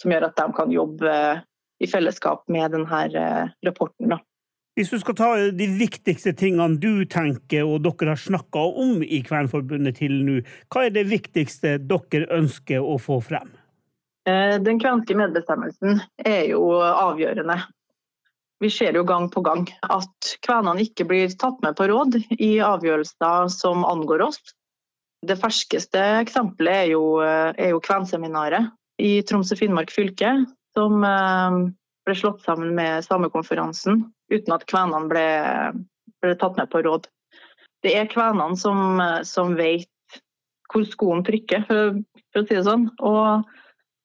som 0.00 0.12
gjør 0.12 0.28
at 0.30 0.40
de 0.40 0.48
kan 0.56 0.72
jobbe 0.72 1.12
eh, 1.12 1.44
i 1.80 1.88
fellesskap 1.88 2.44
med 2.52 2.74
denne 2.76 3.04
rapporten. 3.64 4.12
Da. 4.12 4.20
Hvis 4.78 4.92
du 4.92 5.00
skal 5.02 5.16
ta 5.16 5.30
de 5.56 5.66
viktigste 5.80 6.32
tingene 6.36 6.78
du 6.80 7.04
tenker 7.10 7.66
og 7.68 7.82
dere 7.84 8.14
har 8.14 8.20
snakka 8.20 8.62
om 8.84 9.00
i 9.02 9.22
Kvernforbundet 9.26 9.98
til 10.00 10.20
nå, 10.26 10.36
hva 10.72 10.86
er 10.86 10.94
det 10.94 11.08
viktigste 11.10 11.78
dere 11.80 12.28
ønsker 12.36 12.84
å 12.84 12.98
få 13.00 13.18
frem? 13.24 13.50
Eh, 14.28 14.56
den 14.62 14.80
kvenske 14.80 15.16
medbestemmelsen 15.16 16.02
er 16.24 16.44
jo 16.52 16.62
avgjørende. 16.84 17.58
Vi 18.60 18.68
ser 18.70 18.96
jo 18.96 19.04
gang 19.08 19.30
på 19.32 19.40
gang 19.40 19.64
at 19.88 20.32
kvenene 20.44 20.84
ikke 20.84 21.06
blir 21.08 21.32
tatt 21.40 21.62
med 21.64 21.78
på 21.78 21.86
råd 21.88 22.18
i 22.36 22.58
avgjørelser 22.60 23.48
som 23.52 23.86
angår 23.88 24.26
oss. 24.26 24.40
Det 25.24 25.36
ferskeste 25.40 26.00
eksempelet 26.20 26.82
er 26.84 26.90
jo, 26.92 27.04
eh, 27.24 27.52
er 27.56 27.72
jo 27.72 27.80
kvenseminaret 27.84 28.68
i 29.00 29.20
Troms 29.24 29.52
og 29.52 29.60
Finnmark 29.60 29.92
fylke, 29.92 30.32
som 30.76 31.04
eh, 31.04 31.56
ble 32.04 32.16
slått 32.16 32.44
sammen 32.44 32.74
med 32.76 33.04
Samekonferansen 33.04 34.04
uten 34.32 34.56
at 34.56 34.66
kvenene 34.68 35.08
ble, 35.08 35.24
ble, 36.20 36.34
tatt 36.40 36.60
med 36.60 36.68
på 36.72 36.82
råd. 36.84 37.08
Det 37.80 37.94
er 37.96 38.12
kvenene 38.12 38.60
som, 38.60 39.00
som 39.24 39.56
vet 39.56 39.88
hvor 40.70 40.84
skoen 40.86 41.24
trykker, 41.26 41.64
for, 41.68 41.96
for 42.30 42.42
å 42.42 42.46
si 42.46 42.58
det 42.58 42.66
sånn. 42.68 42.90
Og 43.00 43.48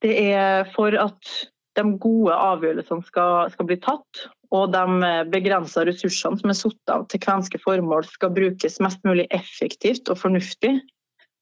det 0.03 0.15
er 0.31 0.71
for 0.71 0.95
at 0.95 1.35
de 1.75 1.83
gode 2.01 2.35
avgjørelsene 2.35 3.03
skal, 3.07 3.51
skal 3.53 3.67
bli 3.69 3.77
tatt, 3.83 4.25
og 4.53 4.73
de 4.73 5.11
begrensa 5.31 5.85
ressursene 5.87 6.41
som 6.41 6.51
er 6.51 6.57
satt 6.59 6.91
av 6.93 7.07
til 7.11 7.21
kvenske 7.23 7.61
formål 7.63 8.05
skal 8.09 8.33
brukes 8.35 8.77
mest 8.83 9.01
mulig 9.07 9.25
effektivt 9.35 10.11
og 10.11 10.19
fornuftig, 10.21 10.75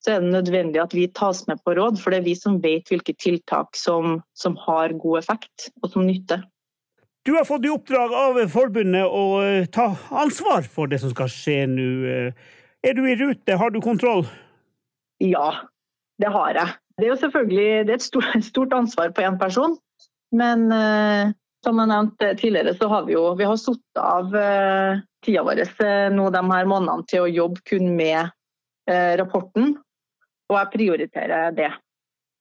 så 0.03 0.15
er 0.15 0.23
det 0.23 0.33
nødvendig 0.33 0.81
at 0.83 0.93
vi 0.95 1.07
tas 1.15 1.45
med 1.47 1.61
på 1.63 1.75
råd, 1.77 1.99
for 2.01 2.11
det 2.11 2.21
er 2.21 2.27
vi 2.27 2.35
som 2.35 2.59
vet 2.63 2.89
hvilke 2.91 3.15
tiltak 3.15 3.77
som, 3.79 4.19
som 4.35 4.57
har 4.65 4.95
god 4.99 5.21
effekt 5.21 5.69
og 5.81 5.93
som 5.93 6.07
nytter. 6.07 6.43
Du 7.23 7.31
har 7.37 7.47
fått 7.47 7.63
i 7.63 7.71
oppdrag 7.71 8.11
av 8.19 8.39
forbundet 8.51 9.07
å 9.07 9.23
eh, 9.45 9.67
ta 9.71 9.93
ansvar 10.11 10.65
for 10.67 10.91
det 10.91 10.99
som 10.99 11.13
skal 11.13 11.29
skje 11.31 11.61
nå. 11.71 11.85
Eh. 12.03 12.49
Er 12.83 12.97
du 12.97 13.05
i 13.07 13.15
rute? 13.15 13.55
Har 13.55 13.71
du 13.71 13.79
kontroll? 13.79 14.25
Ja, 15.23 15.69
det 16.19 16.33
har 16.33 16.59
jeg. 16.59 16.73
Det 16.99 17.07
er 17.07 17.13
jo 17.13 17.21
selvfølgelig 17.21 17.85
det 17.87 17.95
er 17.95 18.01
et 18.01 18.45
stort, 18.49 18.75
ansvar 18.75 19.13
på 19.15 19.23
én 19.23 19.39
person. 19.39 19.77
Men 20.35 20.67
eh, 20.75 21.31
som 21.63 21.79
jeg 21.79 21.89
nevnte 21.89 22.33
tidligere, 22.39 22.75
så 22.77 22.89
har 22.91 23.07
vi 23.07 23.15
jo 23.15 23.23
vi 23.39 23.47
har 23.47 23.59
satt 23.59 23.99
av 24.01 24.35
eh, 24.35 25.01
tida 25.25 25.45
vår 25.47 25.63
eh, 25.63 26.09
nå 26.13 26.27
de 26.33 26.43
her 26.51 26.69
månedene 26.69 27.07
til 27.09 27.25
å 27.25 27.31
jobbe 27.31 27.63
kun 27.69 27.93
med 27.97 28.19
eh, 28.89 29.13
rapporten 29.19 29.73
og 30.51 30.59
jeg 30.59 30.71
prioriterer 30.73 31.55
det. 31.55 31.71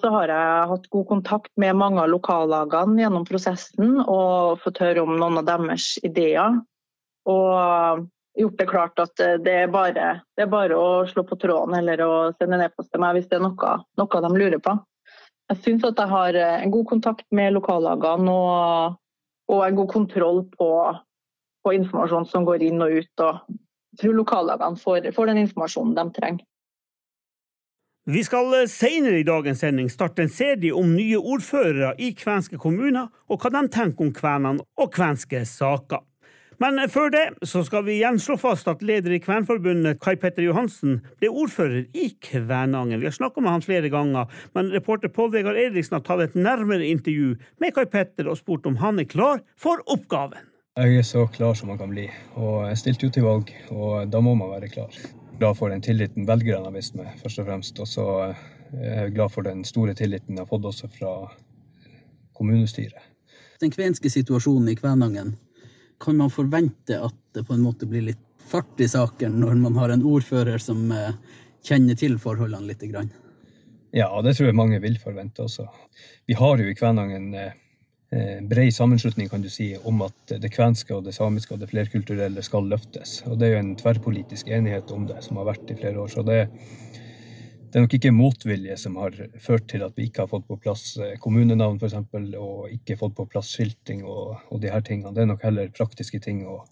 Så 0.02 0.10
har 0.10 0.32
jeg 0.32 0.70
hatt 0.72 0.88
god 0.90 1.06
kontakt 1.08 1.52
med 1.60 1.78
mange 1.78 2.02
av 2.02 2.10
lokallagene 2.10 3.04
gjennom 3.04 3.26
prosessen 3.28 4.00
og 4.02 4.58
fått 4.64 4.82
høre 4.82 5.04
om 5.04 5.14
noen 5.14 5.38
av 5.40 5.46
deres 5.46 5.94
ideer. 6.02 6.58
Og 7.30 8.08
gjort 8.38 8.58
det 8.58 8.66
klart 8.66 8.98
at 8.98 9.22
det 9.44 9.54
er 9.64 9.70
bare, 9.70 10.16
det 10.34 10.44
er 10.44 10.50
bare 10.50 10.78
å 10.78 11.04
slå 11.06 11.22
på 11.28 11.38
tråden 11.38 11.76
eller 11.78 12.02
å 12.02 12.12
sende 12.34 12.58
en 12.58 12.66
e-post 12.66 12.90
til 12.90 13.02
meg 13.04 13.14
hvis 13.14 13.28
det 13.30 13.38
er 13.38 13.44
noe, 13.46 13.76
noe 14.00 14.22
de 14.26 14.32
lurer 14.34 14.58
på. 14.64 14.74
Jeg 15.52 15.62
syns 15.62 15.86
at 15.86 16.00
jeg 16.00 16.10
har 16.10 16.38
en 16.42 16.74
god 16.74 16.88
kontakt 16.88 17.26
med 17.30 17.54
lokallagene 17.54 18.34
og, 18.34 18.98
og 19.52 19.66
en 19.66 19.76
god 19.76 19.90
kontroll 19.92 20.44
på, 20.56 20.70
på, 21.64 21.74
informasjon 21.76 22.26
som 22.30 22.46
går 22.48 22.64
inn 22.68 22.84
og 22.84 23.02
ut. 23.02 23.24
Og 23.26 24.00
tror 24.00 24.16
lokallagene 24.16 24.80
får, 24.80 25.10
får 25.12 25.32
den 25.32 25.42
informasjonen 25.44 25.96
de 25.98 26.06
trenger. 26.16 26.46
Vi 28.10 28.24
skal 28.26 28.48
eh, 28.58 28.70
senere 28.70 29.20
i 29.20 29.26
dagens 29.26 29.60
sending 29.62 29.90
starte 29.92 30.24
en 30.24 30.32
serie 30.32 30.74
om 30.74 30.96
nye 30.96 31.20
ordførere 31.20 31.92
i 32.02 32.10
kvenske 32.18 32.58
kommuner, 32.58 33.12
og 33.30 33.44
hva 33.44 33.52
de 33.54 33.68
tenker 33.70 34.08
om 34.08 34.14
kvenene 34.16 34.64
og 34.80 34.90
kvenske 34.96 35.44
saker. 35.46 36.02
Men 36.60 36.78
eh, 36.82 36.90
før 36.92 37.12
det 37.14 37.24
så 37.48 37.62
skal 37.64 37.86
vi 37.86 37.96
igjen 37.98 38.20
slå 38.22 38.36
fast 38.40 38.68
at 38.68 38.82
leder 38.84 39.14
i 39.16 39.20
Kvenforbundet, 39.22 40.00
Kai 40.02 40.16
Petter 40.20 40.44
Johansen, 40.44 41.00
ble 41.20 41.30
ordfører 41.30 41.86
i 41.94 42.10
Kvænangen. 42.28 43.00
Vi 43.00 43.08
har 43.08 43.16
snakka 43.16 43.40
med 43.40 43.54
han 43.54 43.64
flere 43.64 43.92
ganger, 43.92 44.28
men 44.56 44.72
reporter 44.74 45.12
Pål 45.12 45.32
Vegard 45.36 45.60
Eriksen 45.60 45.98
har 45.98 46.04
tatt 46.06 46.26
et 46.26 46.38
nærmere 46.38 46.86
intervju 46.90 47.36
med 47.62 47.74
Kai 47.76 47.88
Petter 47.88 48.28
og 48.28 48.40
spurt 48.40 48.68
om 48.68 48.78
han 48.82 49.00
er 49.00 49.08
klar 49.08 49.42
for 49.56 49.80
oppgaven. 49.86 50.50
Jeg 50.76 51.02
er 51.02 51.04
så 51.04 51.26
klar 51.28 51.52
som 51.54 51.68
man 51.68 51.80
kan 51.80 51.90
bli, 51.92 52.06
og 52.40 52.62
jeg 52.70 52.78
stilte 52.80 53.08
jo 53.08 53.12
til 53.12 53.28
valg, 53.28 53.50
og 53.70 54.08
da 54.08 54.22
må 54.24 54.32
man 54.38 54.54
være 54.54 54.72
klar 54.72 55.02
glad 55.42 55.56
for 55.58 55.68
den 55.68 55.82
tilliten 55.82 56.26
velgerne 56.26 56.68
har 56.68 56.74
vist 56.74 56.94
meg, 56.94 57.16
først 57.18 57.40
og 57.42 57.48
fremst. 57.48 57.80
Og 57.82 57.88
så 57.88 58.04
er 58.78 59.00
jeg 59.00 59.14
glad 59.16 59.32
for 59.34 59.42
den 59.42 59.64
store 59.66 59.94
tilliten 59.98 60.36
jeg 60.36 60.44
har 60.44 60.50
fått 60.50 60.68
også 60.68 60.90
fra 60.92 61.14
kommunestyret. 62.38 63.08
Den 63.60 63.72
kvenske 63.74 64.10
situasjonen 64.10 64.70
i 64.70 64.76
Kvænangen, 64.78 65.34
kan 66.02 66.18
man 66.18 66.32
forvente 66.34 66.98
at 66.98 67.16
det 67.36 67.46
på 67.48 67.56
en 67.56 67.64
måte 67.64 67.88
blir 67.88 68.04
litt 68.10 68.22
fart 68.50 68.80
i 68.82 68.88
saken 68.90 69.38
når 69.40 69.56
man 69.62 69.78
har 69.78 69.94
en 69.94 70.04
ordfører 70.04 70.60
som 70.62 70.90
eh, 70.92 71.14
kjenner 71.64 71.98
til 71.98 72.18
forholdene 72.20 72.68
litt? 72.68 72.84
Ja, 73.94 74.08
det 74.24 74.36
tror 74.36 74.50
jeg 74.50 74.58
mange 74.58 74.80
vil 74.82 74.98
forvente 75.00 75.46
også. 75.46 75.68
Vi 76.26 76.36
har 76.38 76.60
jo 76.60 76.68
i 76.68 76.76
Kvænangen 76.76 77.32
eh, 77.38 77.52
Eh, 78.12 78.42
bred 78.44 78.74
sammenslutning 78.74 79.28
kan 79.28 79.42
du 79.42 79.48
si, 79.48 79.70
om 79.88 80.02
at 80.04 80.32
det 80.36 80.50
kvenske 80.52 80.92
og 80.92 81.06
det 81.06 81.14
samiske 81.16 81.54
og 81.54 81.62
det 81.62 81.70
flerkulturelle 81.70 82.42
skal 82.44 82.66
løftes. 82.68 83.22
Og 83.24 83.38
Det 83.38 83.46
er 83.46 83.54
jo 83.54 83.60
en 83.62 83.76
tverrpolitisk 83.76 84.48
enighet 84.52 84.90
om 84.92 85.06
det 85.08 85.22
som 85.24 85.38
har 85.40 85.48
vært 85.48 85.70
i 85.72 85.76
flere 85.78 85.96
år. 85.96 86.10
Så 86.12 86.22
det, 86.22 86.50
det 87.72 87.78
er 87.78 87.84
nok 87.86 87.94
ikke 87.96 88.10
motvilje 88.12 88.74
som 88.76 88.98
har 89.00 89.14
ført 89.40 89.64
til 89.70 89.80
at 89.86 89.94
vi 89.96 90.04
ikke 90.04 90.26
har 90.26 90.28
fått 90.28 90.44
på 90.44 90.58
plass 90.60 90.98
eh, 91.00 91.14
kommunenavn 91.22 91.78
f.eks., 91.80 91.94
og 92.36 92.66
ikke 92.68 92.98
fått 93.00 93.14
på 93.16 93.24
plass 93.32 93.54
skilting 93.54 94.02
og, 94.04 94.34
og 94.52 94.58
de 94.60 94.68
her 94.68 94.82
tingene. 94.84 95.14
Det 95.16 95.22
er 95.22 95.30
nok 95.30 95.44
heller 95.46 95.70
praktiske 95.72 96.20
ting 96.20 96.42
og 96.44 96.66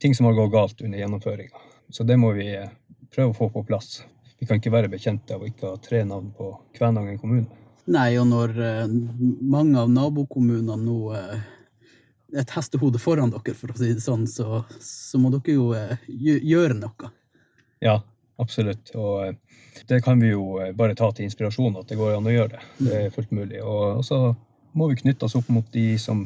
ting 0.00 0.14
som 0.16 0.30
har 0.30 0.38
gått 0.38 0.54
galt 0.54 0.80
under 0.80 0.96
gjennomføringa. 0.96 1.60
Så 1.92 2.06
det 2.08 2.16
må 2.16 2.30
vi 2.38 2.46
eh, 2.56 2.70
prøve 3.12 3.34
å 3.34 3.36
få 3.36 3.50
på 3.52 3.66
plass. 3.68 3.98
Vi 4.40 4.48
kan 4.48 4.62
ikke 4.62 4.72
være 4.72 4.88
bekjente 4.88 5.36
av 5.36 5.44
å 5.44 5.50
ikke 5.50 5.74
ha 5.74 5.80
tre 5.84 6.00
navn 6.08 6.30
på 6.38 6.54
Kvænangen 6.78 7.20
kommune. 7.20 7.60
Nei, 7.92 8.14
og 8.16 8.30
når 8.30 8.56
eh, 8.64 8.94
mange 9.44 9.82
av 9.82 9.92
nabokommunene 9.92 10.78
nå 10.80 10.96
er 11.18 11.34
et 12.40 12.54
hestehode 12.56 13.02
foran 13.02 13.34
dere, 13.34 13.52
for 13.58 13.74
å 13.74 13.76
si 13.76 13.90
det 13.92 14.00
sånn, 14.06 14.24
så, 14.30 14.62
så 14.80 15.20
må 15.20 15.34
dere 15.36 15.58
jo 15.58 15.74
gjøre 16.08 16.78
noe. 16.80 17.12
Ja, 17.84 17.98
absolutt. 18.42 18.92
Og 18.98 19.84
det 19.90 20.00
kan 20.04 20.20
vi 20.22 20.32
jo 20.32 20.58
bare 20.78 20.96
ta 20.98 21.10
til 21.12 21.28
inspirasjon, 21.28 21.78
at 21.80 21.90
det 21.90 21.98
går 22.00 22.16
an 22.16 22.28
å 22.28 22.34
gjøre 22.34 22.56
det. 22.56 22.64
Det 22.80 22.96
er 22.98 23.14
fullt 23.14 23.34
mulig. 23.36 23.60
Og 23.62 24.02
så 24.06 24.22
må 24.78 24.90
vi 24.90 24.98
knytte 25.02 25.26
oss 25.26 25.36
opp 25.38 25.50
mot 25.52 25.66
de, 25.74 25.86
som, 25.98 26.24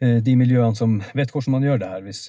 de 0.00 0.34
miljøene 0.38 0.78
som 0.78 1.00
vet 1.18 1.32
hvordan 1.34 1.58
man 1.58 1.68
gjør 1.68 1.82
det 1.82 1.92
her, 1.94 2.02
hvis, 2.06 2.24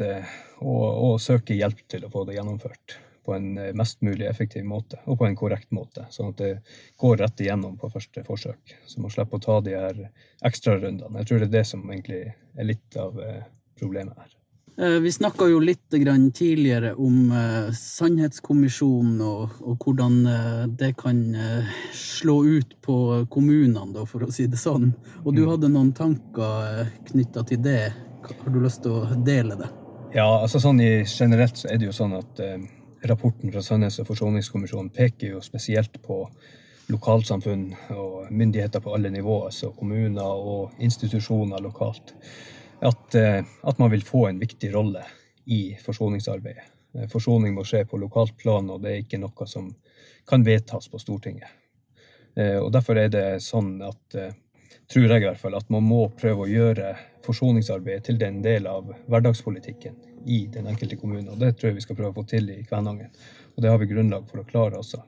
og, 0.61 0.85
og 0.85 1.17
søke 1.21 1.57
hjelp 1.57 1.83
til 1.91 2.05
å 2.05 2.13
få 2.13 2.25
det 2.27 2.37
gjennomført 2.39 2.97
på 3.23 3.33
en 3.33 3.57
eh, 3.57 3.73
mest 3.73 4.01
mulig 4.01 4.27
effektiv 4.27 4.65
måte, 4.65 4.99
og 5.05 5.17
på 5.19 5.27
en 5.27 5.35
korrekt 5.35 5.71
måte. 5.71 6.05
Sånn 6.11 6.33
at 6.33 6.41
det 6.41 6.53
går 6.99 7.17
rett 7.23 7.43
igjennom 7.43 7.77
på 7.79 7.91
første 7.93 8.23
forsøk. 8.27 8.75
Så 8.87 9.03
man 9.03 9.13
slipper 9.13 9.39
å 9.39 9.45
ta 9.47 9.59
de 9.63 9.75
her 9.77 10.05
ekstrarundene. 10.45 11.21
Jeg 11.21 11.29
tror 11.29 11.43
det 11.43 11.49
er 11.49 11.57
det 11.57 11.65
som 11.69 11.85
egentlig 11.89 12.23
er 12.31 12.67
litt 12.67 12.99
av 12.99 13.19
eh, 13.23 13.43
problemet 13.79 14.19
her. 14.19 14.31
Eh, 14.77 15.00
vi 15.03 15.12
snakka 15.12 15.48
jo 15.51 15.60
litt 15.62 15.84
tidligere 15.89 16.94
om 16.96 17.32
sannhetskommisjonen 17.77 19.22
og, 19.22 19.60
og, 19.62 19.75
hvordan 19.86 20.15
det 20.80 20.94
kan 20.98 21.20
slå 21.94 22.39
ut 22.46 22.74
på 22.82 22.98
kommunene, 23.30 24.06
for 24.10 24.25
å 24.25 24.32
si 24.34 24.48
det 24.50 24.58
sånn. 24.58 24.92
Og 25.24 25.36
du 25.36 25.44
mm. 25.44 25.50
hadde 25.51 25.74
noen 25.74 25.94
tanker 25.94 26.89
knytta 27.12 27.46
til 27.51 27.62
det. 27.62 27.94
Har 28.24 28.50
du 28.50 28.62
lyst 28.63 28.82
til 28.86 28.98
å 28.98 29.22
dele 29.25 29.60
det? 29.60 29.70
Ja, 30.15 30.27
altså 30.39 30.62
sånn 30.62 30.82
i, 30.82 31.03
generelt 31.06 31.58
så 31.60 31.70
er 31.70 31.77
det 31.82 31.89
jo 31.92 31.96
sånn 31.96 32.18
at 32.18 32.42
rapporten 33.03 33.51
fra 33.51 33.62
Sannhets- 33.62 34.00
og 34.01 34.08
forsoningskommisjonen 34.08 34.89
peker 34.94 35.36
jo 35.36 35.42
spesielt 35.44 36.01
på 36.06 36.24
lokalsamfunn 36.92 37.70
og 37.96 38.32
myndigheter 38.32 38.84
på 38.84 38.94
alle 38.96 39.12
nivåer, 39.13 39.50
altså 39.51 39.72
kommuner 39.77 40.24
og 40.24 40.84
institusjoner 40.84 41.63
lokalt, 41.63 42.13
at, 42.83 43.15
eh, 43.15 43.45
at, 43.61 43.77
man 43.77 43.91
vil 43.91 44.03
få 44.03 44.27
en 44.27 44.39
viktig 44.39 44.73
rolle 44.75 45.05
i 45.45 45.77
forsoningsarbeidet. 45.85 46.63
Eh, 46.93 47.07
forsoning 47.07 47.53
må 47.55 47.63
skje 47.63 47.85
på 47.85 47.97
lokalt 47.97 48.37
plan, 48.37 48.69
og 48.69 48.81
det 48.83 48.91
er 48.91 49.03
ikke 49.03 49.21
noe 49.21 49.47
som 49.47 49.69
kan 50.27 50.43
vedtas 50.43 50.89
på 50.91 50.99
Stortinget. 50.99 51.47
Eh, 52.35 52.57
og 52.59 52.71
Derfor 52.75 52.99
er 52.99 53.11
det 53.13 53.27
sånn 53.43 53.77
at, 53.87 54.17
tror 54.91 55.05
jeg 55.07 55.23
i 55.23 55.27
hvert 55.29 55.39
fall, 55.39 55.55
at 55.55 55.69
man 55.71 55.85
må 55.87 56.07
prøve 56.17 56.43
å 56.43 56.49
gjøre 56.51 56.95
forsoningsarbeidet 57.23 58.09
til 58.09 58.19
den 58.19 58.41
del 58.43 58.67
av 58.67 58.91
hverdagspolitikken 59.07 59.95
i 60.27 60.43
den 60.51 60.67
enkelte 60.67 60.99
kommune. 60.99 61.31
Og 61.31 61.39
Det 61.39 61.53
tror 61.55 61.71
jeg 61.71 61.79
vi 61.79 61.85
skal 61.87 61.99
prøve 61.99 62.11
å 62.11 62.19
få 62.19 62.25
til 62.27 62.51
i 62.51 62.65
Kvænangen. 62.67 63.15
Og 63.55 63.63
det 63.63 63.71
har 63.71 63.79
vi 63.79 63.87
grunnlag 63.87 64.27
for 64.27 64.41
å 64.41 64.47
klare 64.49 64.81
også. 64.81 64.99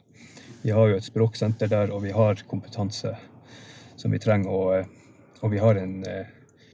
Vi 0.64 0.72
har 0.72 0.88
jo 0.90 0.96
et 0.96 1.08
språksenter 1.08 1.68
der, 1.68 1.92
og 1.92 2.06
vi 2.08 2.16
har 2.16 2.40
kompetanse 2.48 3.12
som 4.00 4.16
vi 4.16 4.20
trenger. 4.20 4.50
Og, 4.50 4.88
og 5.42 5.52
vi 5.52 5.60
har 5.60 5.76
en 5.82 6.00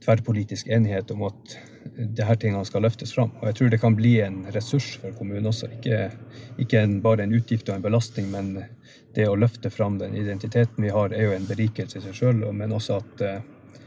tverrpolitisk 0.02 0.68
enighet 0.68 1.10
om 1.14 1.22
at 1.28 1.56
disse 1.96 2.36
tingene 2.40 2.64
skal 2.66 2.84
løftes 2.86 3.14
fram. 3.14 3.32
Og 3.40 3.48
jeg 3.48 3.58
tror 3.58 3.72
det 3.72 3.80
kan 3.82 3.96
bli 3.96 4.16
en 4.24 4.42
ressurs 4.54 4.94
for 5.02 5.14
kommunen 5.18 5.48
også. 5.50 5.70
Ikke, 5.78 6.10
ikke 6.62 6.82
en, 6.82 6.98
bare 7.04 7.26
en 7.26 7.34
utgift 7.36 7.68
og 7.70 7.78
en 7.78 7.86
belastning, 7.86 8.30
men 8.32 8.54
det 9.14 9.28
å 9.28 9.38
løfte 9.38 9.70
fram 9.70 9.98
den 10.00 10.16
identiteten 10.18 10.84
vi 10.84 10.92
har, 10.92 11.12
er 11.12 11.28
jo 11.28 11.36
en 11.36 11.48
berikelse 11.48 12.00
i 12.00 12.04
seg 12.06 12.16
sjøl, 12.16 12.44
men 12.56 12.72
også 12.72 13.00
at 13.02 13.24
uh, 13.26 13.80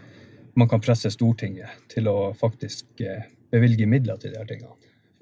man 0.55 0.69
kan 0.71 0.83
presse 0.83 1.11
Stortinget 1.11 1.87
til 1.91 2.09
å 2.11 2.33
faktisk 2.37 3.03
uh, 3.03 3.23
bevilge 3.51 3.87
midler 3.89 4.19
til 4.21 4.35
disse 4.35 4.49
tingene. 4.51 4.75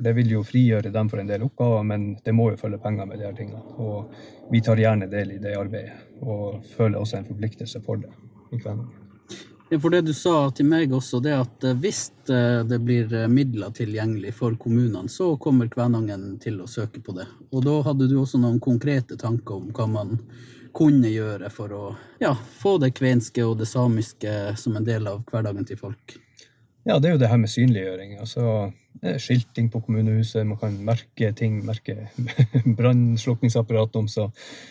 Det 0.03 0.15
vil 0.17 0.31
jo 0.33 0.41
frigjøre 0.43 0.91
dem 0.91 1.09
for 1.09 1.21
en 1.21 1.29
del 1.29 1.45
oppgaver, 1.45 1.85
men 1.87 2.07
det 2.25 2.33
må 2.35 2.49
jo 2.51 2.59
følge 2.59 2.81
penger 2.81 3.07
med 3.07 3.21
her 3.21 3.37
tingene. 3.37 3.61
Og 3.77 4.51
vi 4.51 4.63
tar 4.65 4.81
gjerne 4.81 5.07
del 5.11 5.35
i 5.35 5.39
det 5.41 5.53
arbeidet, 5.55 5.95
og 6.25 6.65
føler 6.73 6.99
også 6.99 7.21
en 7.21 7.29
forpliktelse 7.29 7.83
for 7.85 8.01
det 8.01 8.11
i 8.51 8.57
Kvænangen. 8.57 9.02
For 9.81 9.89
det 9.89 10.01
du 10.01 10.13
sa 10.13 10.51
til 10.51 10.67
meg 10.69 10.91
også, 10.93 11.19
det 11.23 11.33
at 11.37 11.65
eh, 11.65 11.77
hvis 11.79 12.01
eh, 12.29 12.61
det 12.67 12.79
blir 12.83 13.13
eh, 13.15 13.29
midler 13.31 13.73
tilgjengelig 13.73 14.33
for 14.37 14.57
kommunene, 14.59 15.09
så 15.09 15.33
kommer 15.41 15.71
Kvænangen 15.71 16.37
til 16.43 16.59
å 16.61 16.67
søke 16.69 17.01
på 17.01 17.15
det. 17.17 17.25
Og 17.51 17.63
da 17.65 17.79
hadde 17.87 18.09
du 18.11 18.17
også 18.21 18.41
noen 18.41 18.59
konkrete 18.63 19.17
tanker 19.19 19.57
om 19.61 19.71
hva 19.73 19.87
man 19.89 20.17
kunne 20.73 21.09
gjøre 21.09 21.49
for 21.53 21.73
å 21.73 21.83
ja, 22.21 22.33
få 22.59 22.75
det 22.81 22.93
kvenske 22.97 23.45
og 23.45 23.59
det 23.61 23.69
samiske 23.69 24.53
som 24.59 24.77
en 24.77 24.85
del 24.85 25.07
av 25.09 25.21
hverdagen 25.29 25.65
til 25.69 25.79
folk? 25.79 26.17
Ja, 26.83 26.97
det 26.99 27.09
er 27.09 27.13
jo 27.15 27.21
det 27.21 27.29
her 27.31 27.39
med 27.39 27.53
synliggjøring. 27.53 28.17
Altså 28.19 28.71
skilting 29.21 29.69
på 29.71 29.81
kommunehuset, 29.85 30.45
man 30.47 30.59
kan 30.59 30.75
merke 30.85 31.29
ting, 31.37 31.61
merke 31.65 32.09
brannslukningsapparat 32.79 33.95
om, 34.01 34.09
så 34.11 34.27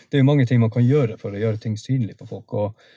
det 0.09 0.19
er 0.19 0.23
jo 0.23 0.27
mange 0.27 0.45
ting 0.49 0.61
man 0.61 0.71
kan 0.73 0.85
gjøre 0.85 1.17
for 1.21 1.33
å 1.33 1.41
gjøre 1.41 1.59
ting 1.63 1.79
synlig 1.79 2.19
for 2.19 2.29
folk. 2.29 2.53
Og, 2.59 2.91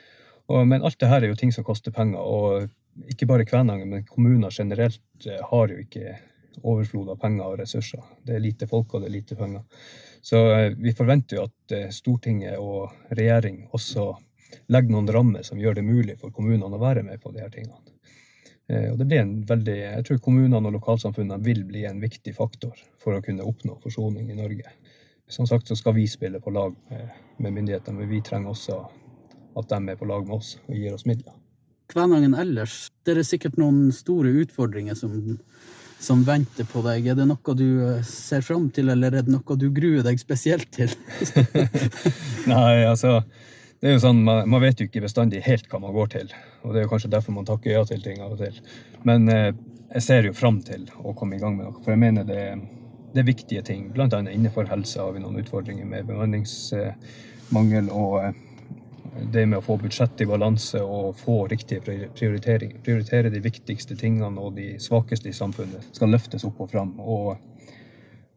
og, 0.46 0.66
men 0.68 0.84
alt 0.84 0.98
det 1.00 1.10
her 1.10 1.24
er 1.24 1.32
jo 1.32 1.38
ting 1.38 1.52
som 1.54 1.66
koster 1.66 1.94
penger. 1.94 2.22
Og 2.22 2.68
ikke 3.10 3.26
bare 3.26 3.44
Kvænangen, 3.44 3.90
men 3.90 4.04
kommuner 4.04 4.50
generelt 4.50 5.26
eh, 5.26 5.42
har 5.50 5.68
jo 5.68 5.78
ikke 5.82 6.16
overflod 6.62 7.10
av 7.12 7.18
penger 7.20 7.44
og 7.44 7.58
ressurser. 7.60 8.04
Det 8.24 8.36
er 8.36 8.44
lite 8.44 8.68
folk, 8.70 8.94
og 8.94 9.02
det 9.02 9.10
er 9.10 9.16
lite 9.18 9.36
penger. 9.36 9.64
Så 10.22 10.42
eh, 10.54 10.70
vi 10.78 10.94
forventer 10.96 11.36
jo 11.36 11.48
at 11.48 11.76
eh, 11.76 11.90
Stortinget 11.92 12.58
og 12.62 12.94
regjering 13.10 13.66
også 13.76 14.12
legger 14.72 14.94
noen 14.94 15.10
rammer 15.12 15.44
som 15.44 15.60
gjør 15.60 15.80
det 15.80 15.84
mulig 15.84 16.16
for 16.20 16.32
kommunene 16.32 16.78
å 16.78 16.82
være 16.82 17.02
med 17.04 17.20
på 17.20 17.34
de 17.34 17.42
her 17.42 17.52
tingene. 17.52 17.82
Og 18.66 18.96
det 18.98 19.04
blir 19.06 19.20
en 19.20 19.44
veldig, 19.46 19.74
jeg 19.78 20.04
tror 20.08 20.18
kommunene 20.24 20.58
og 20.58 20.74
lokalsamfunnene 20.74 21.36
vil 21.46 21.60
bli 21.68 21.84
en 21.86 22.00
viktig 22.02 22.32
faktor 22.34 22.74
for 22.98 23.14
å 23.14 23.20
kunne 23.22 23.46
oppnå 23.46 23.76
forsoning 23.78 24.32
i 24.32 24.38
Norge. 24.38 24.72
Som 25.30 25.46
sagt 25.46 25.70
så 25.70 25.76
skal 25.78 25.94
vi 25.94 26.08
spille 26.10 26.40
på 26.42 26.50
lag 26.50 26.74
med 26.90 27.46
myndighetene, 27.46 28.00
men 28.00 28.10
vi 28.10 28.18
trenger 28.26 28.50
også 28.50 28.80
at 29.56 29.72
de 29.72 29.92
er 29.92 29.98
på 29.98 30.08
lag 30.08 30.26
med 30.26 30.38
oss 30.38 30.56
og 30.66 30.76
gir 30.76 30.94
oss 30.94 31.06
midler. 31.08 31.34
Kvænangen 31.92 32.34
ellers, 32.34 32.88
det 33.06 33.14
er 33.14 33.26
sikkert 33.26 33.58
noen 33.60 33.92
store 33.94 34.32
utfordringer 34.42 34.96
som, 34.98 35.12
som, 36.02 36.24
venter 36.26 36.66
på 36.66 36.82
deg. 36.86 37.06
Er 37.12 37.18
det 37.18 37.28
noe 37.30 37.54
du 37.58 37.68
eh, 37.86 38.00
ser 38.06 38.42
fram 38.42 38.68
til, 38.74 38.90
eller 38.90 39.14
er 39.14 39.26
det 39.26 39.32
noe 39.32 39.58
du 39.60 39.68
gruer 39.74 40.02
deg 40.06 40.18
spesielt 40.20 40.66
til? 40.74 40.90
Nei, 42.52 42.82
altså 42.88 43.20
det 43.80 43.90
er 43.90 43.96
jo 43.98 44.02
sånn, 44.02 44.24
man, 44.26 44.48
man, 44.50 44.62
vet 44.64 44.80
jo 44.80 44.88
ikke 44.88 45.04
bestandig 45.04 45.44
helt 45.46 45.68
hva 45.70 45.78
man 45.82 45.94
går 45.94 46.12
til. 46.16 46.32
Og 46.64 46.72
det 46.72 46.80
er 46.80 46.86
jo 46.86 46.92
kanskje 46.94 47.12
derfor 47.12 47.36
man 47.36 47.46
takker 47.48 47.76
ja 47.76 47.84
til 47.86 48.02
ting 48.02 48.22
av 48.24 48.34
og 48.34 48.40
til. 48.40 48.58
Men 49.06 49.28
eh, 49.30 49.52
jeg 49.92 50.02
ser 50.02 50.26
jo 50.26 50.34
fram 50.36 50.58
til 50.66 50.88
å 51.04 51.14
komme 51.14 51.36
i 51.36 51.42
gang 51.42 51.54
med 51.58 51.68
noe. 51.68 51.78
For 51.84 51.94
jeg 51.94 52.02
mener 52.02 52.26
det, 52.26 52.42
det 53.14 53.22
er 53.22 53.28
viktige 53.28 53.62
ting. 53.66 53.86
Annet 53.94 54.32
innenfor 54.32 54.66
helse 54.70 54.98
har 55.02 55.14
vi 55.14 55.22
noen 55.22 55.38
utfordringer 55.42 55.86
med 55.86 56.08
bemanningsmangel 56.08 57.92
og 57.94 58.18
eh, 58.24 58.42
det 59.32 59.46
med 59.46 59.58
å 59.58 59.64
få 59.64 59.76
budsjettet 59.80 60.24
i 60.24 60.28
balanse 60.28 60.80
og 60.82 61.16
få 61.18 61.46
riktige 61.48 61.80
prioriteringer. 62.16 62.80
Prioritere 62.84 63.30
de 63.32 63.40
viktigste 63.40 63.96
tingene 63.96 64.40
og 64.40 64.56
de 64.56 64.74
svakeste 64.82 65.30
i 65.30 65.36
samfunnet 65.36 65.88
skal 65.96 66.12
løftes 66.12 66.44
opp 66.48 66.60
og 66.64 66.70
fram. 66.72 66.92
Og, 67.00 67.36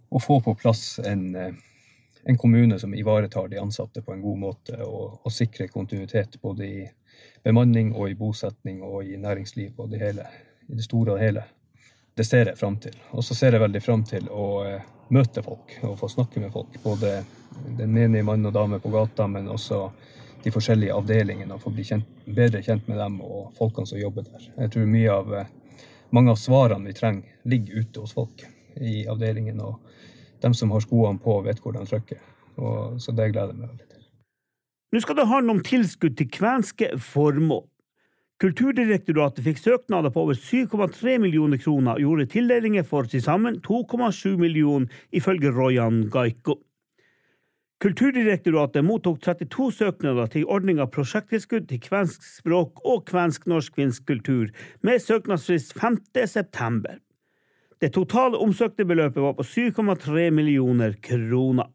og 0.10 0.24
få 0.24 0.40
på 0.46 0.56
plass 0.60 1.00
en, 1.06 1.36
en, 1.36 2.38
kommune 2.38 2.80
som 2.80 2.94
ivaretar 2.96 3.50
de 3.52 3.62
ansatte 3.62 4.02
på 4.06 4.16
en 4.16 4.24
god 4.24 4.42
måte 4.46 4.80
og, 4.86 5.20
og 5.24 5.34
sikrer 5.34 5.72
kontinuitet 5.74 6.40
både 6.42 6.68
i 6.68 6.84
bemanning 7.44 7.94
og 7.96 8.10
i 8.12 8.18
bosetning 8.20 8.84
og 8.84 9.04
i 9.04 9.18
næringsliv 9.20 9.80
og 9.80 9.92
det 9.94 10.04
hele. 10.04 10.28
I 10.70 10.78
det 10.78 10.86
store 10.86 11.18
og 11.18 11.24
hele. 11.24 11.44
Det 12.16 12.26
ser 12.28 12.52
jeg 12.52 12.60
fram 12.60 12.78
til. 12.82 12.96
Og 13.16 13.24
så 13.24 13.36
ser 13.36 13.56
jeg 13.56 13.64
veldig 13.64 13.82
fram 13.82 14.04
til 14.08 14.26
å 14.30 14.48
eh, 14.68 14.88
møte 15.16 15.44
folk 15.44 15.78
og 15.88 15.98
få 16.02 16.10
snakke 16.12 16.42
med 16.44 16.52
folk. 16.54 16.76
Både 16.84 17.22
den 17.78 17.94
menige 17.94 18.26
mann 18.28 18.46
og 18.46 18.54
dame 18.54 18.80
på 18.84 18.92
gata, 18.94 19.28
men 19.28 19.48
også 19.50 19.86
de 20.44 20.54
forskjellige 20.54 20.96
avdelingene 20.96 21.56
og 21.56 21.64
få 21.64 21.74
bli 21.76 21.86
kjent, 21.88 22.08
bedre 22.26 22.62
kjent 22.64 22.88
med 22.88 23.00
dem 23.02 23.20
og 23.26 23.52
folkene 23.58 23.90
som 23.90 24.00
jobber 24.00 24.28
der. 24.28 24.48
Jeg 24.64 24.74
tror 24.74 24.92
mye 24.94 25.12
av, 25.12 25.34
eh, 25.34 25.52
mange 26.12 26.32
av 26.32 26.40
svarene 26.40 26.88
vi 26.88 26.94
trenger, 26.94 27.40
ligger 27.46 27.84
ute 27.84 28.00
hos 28.00 28.14
folk 28.14 28.46
i 28.80 29.06
avdelingen. 29.08 29.60
Og 29.62 29.80
de 30.42 30.54
som 30.54 30.72
har 30.72 30.86
skoene 30.86 31.20
på, 31.20 31.42
vet 31.44 31.60
hvor 31.60 31.76
de 31.76 31.86
trykker. 31.86 32.22
Og, 32.58 33.02
så 33.02 33.12
det 33.16 33.32
gleder 33.34 33.54
jeg 33.54 33.60
meg 33.60 33.70
veldig 33.70 33.90
til. 33.90 34.06
Nå 34.92 35.02
skal 35.04 35.20
det 35.20 35.28
handle 35.30 35.58
om 35.58 35.64
tilskudd 35.64 36.18
til 36.18 36.32
kvenske 36.34 36.94
formål. 36.98 37.68
Kulturdirektoratet 38.40 39.44
fikk 39.44 39.60
søknader 39.60 40.14
på 40.16 40.24
over 40.24 40.38
7,3 40.40 41.18
millioner 41.20 41.60
kroner 41.60 41.98
og 41.98 42.06
gjorde 42.06 42.30
tildelinger 42.32 42.86
for 42.88 43.04
til 43.04 43.22
sammen 43.22 43.60
2,7 43.66 44.38
millioner, 44.40 44.88
ifølge 45.12 45.52
Royan 45.52 46.06
Gaiko. 46.12 46.56
Kulturdirektoratet 47.80 48.84
mottok 48.84 49.22
32 49.24 49.70
søknader 49.72 50.28
til 50.28 50.50
ordninga 50.52 50.84
prosjekttilskudd 50.92 51.70
til 51.70 51.80
kvensk 51.80 52.26
språk 52.28 52.82
og 52.84 53.06
kvensk-norsk-finsk 53.08 54.04
kultur, 54.10 54.50
med 54.84 55.00
søknadsfrist 55.00 55.72
5. 55.80 56.02
september. 56.28 57.00
Det 57.80 57.94
totale 57.96 58.36
omsøkte 58.36 58.84
beløpet 58.84 59.24
var 59.24 59.38
på 59.40 59.48
7,3 59.48 60.28
millioner 60.36 61.00
kroner. 61.00 61.72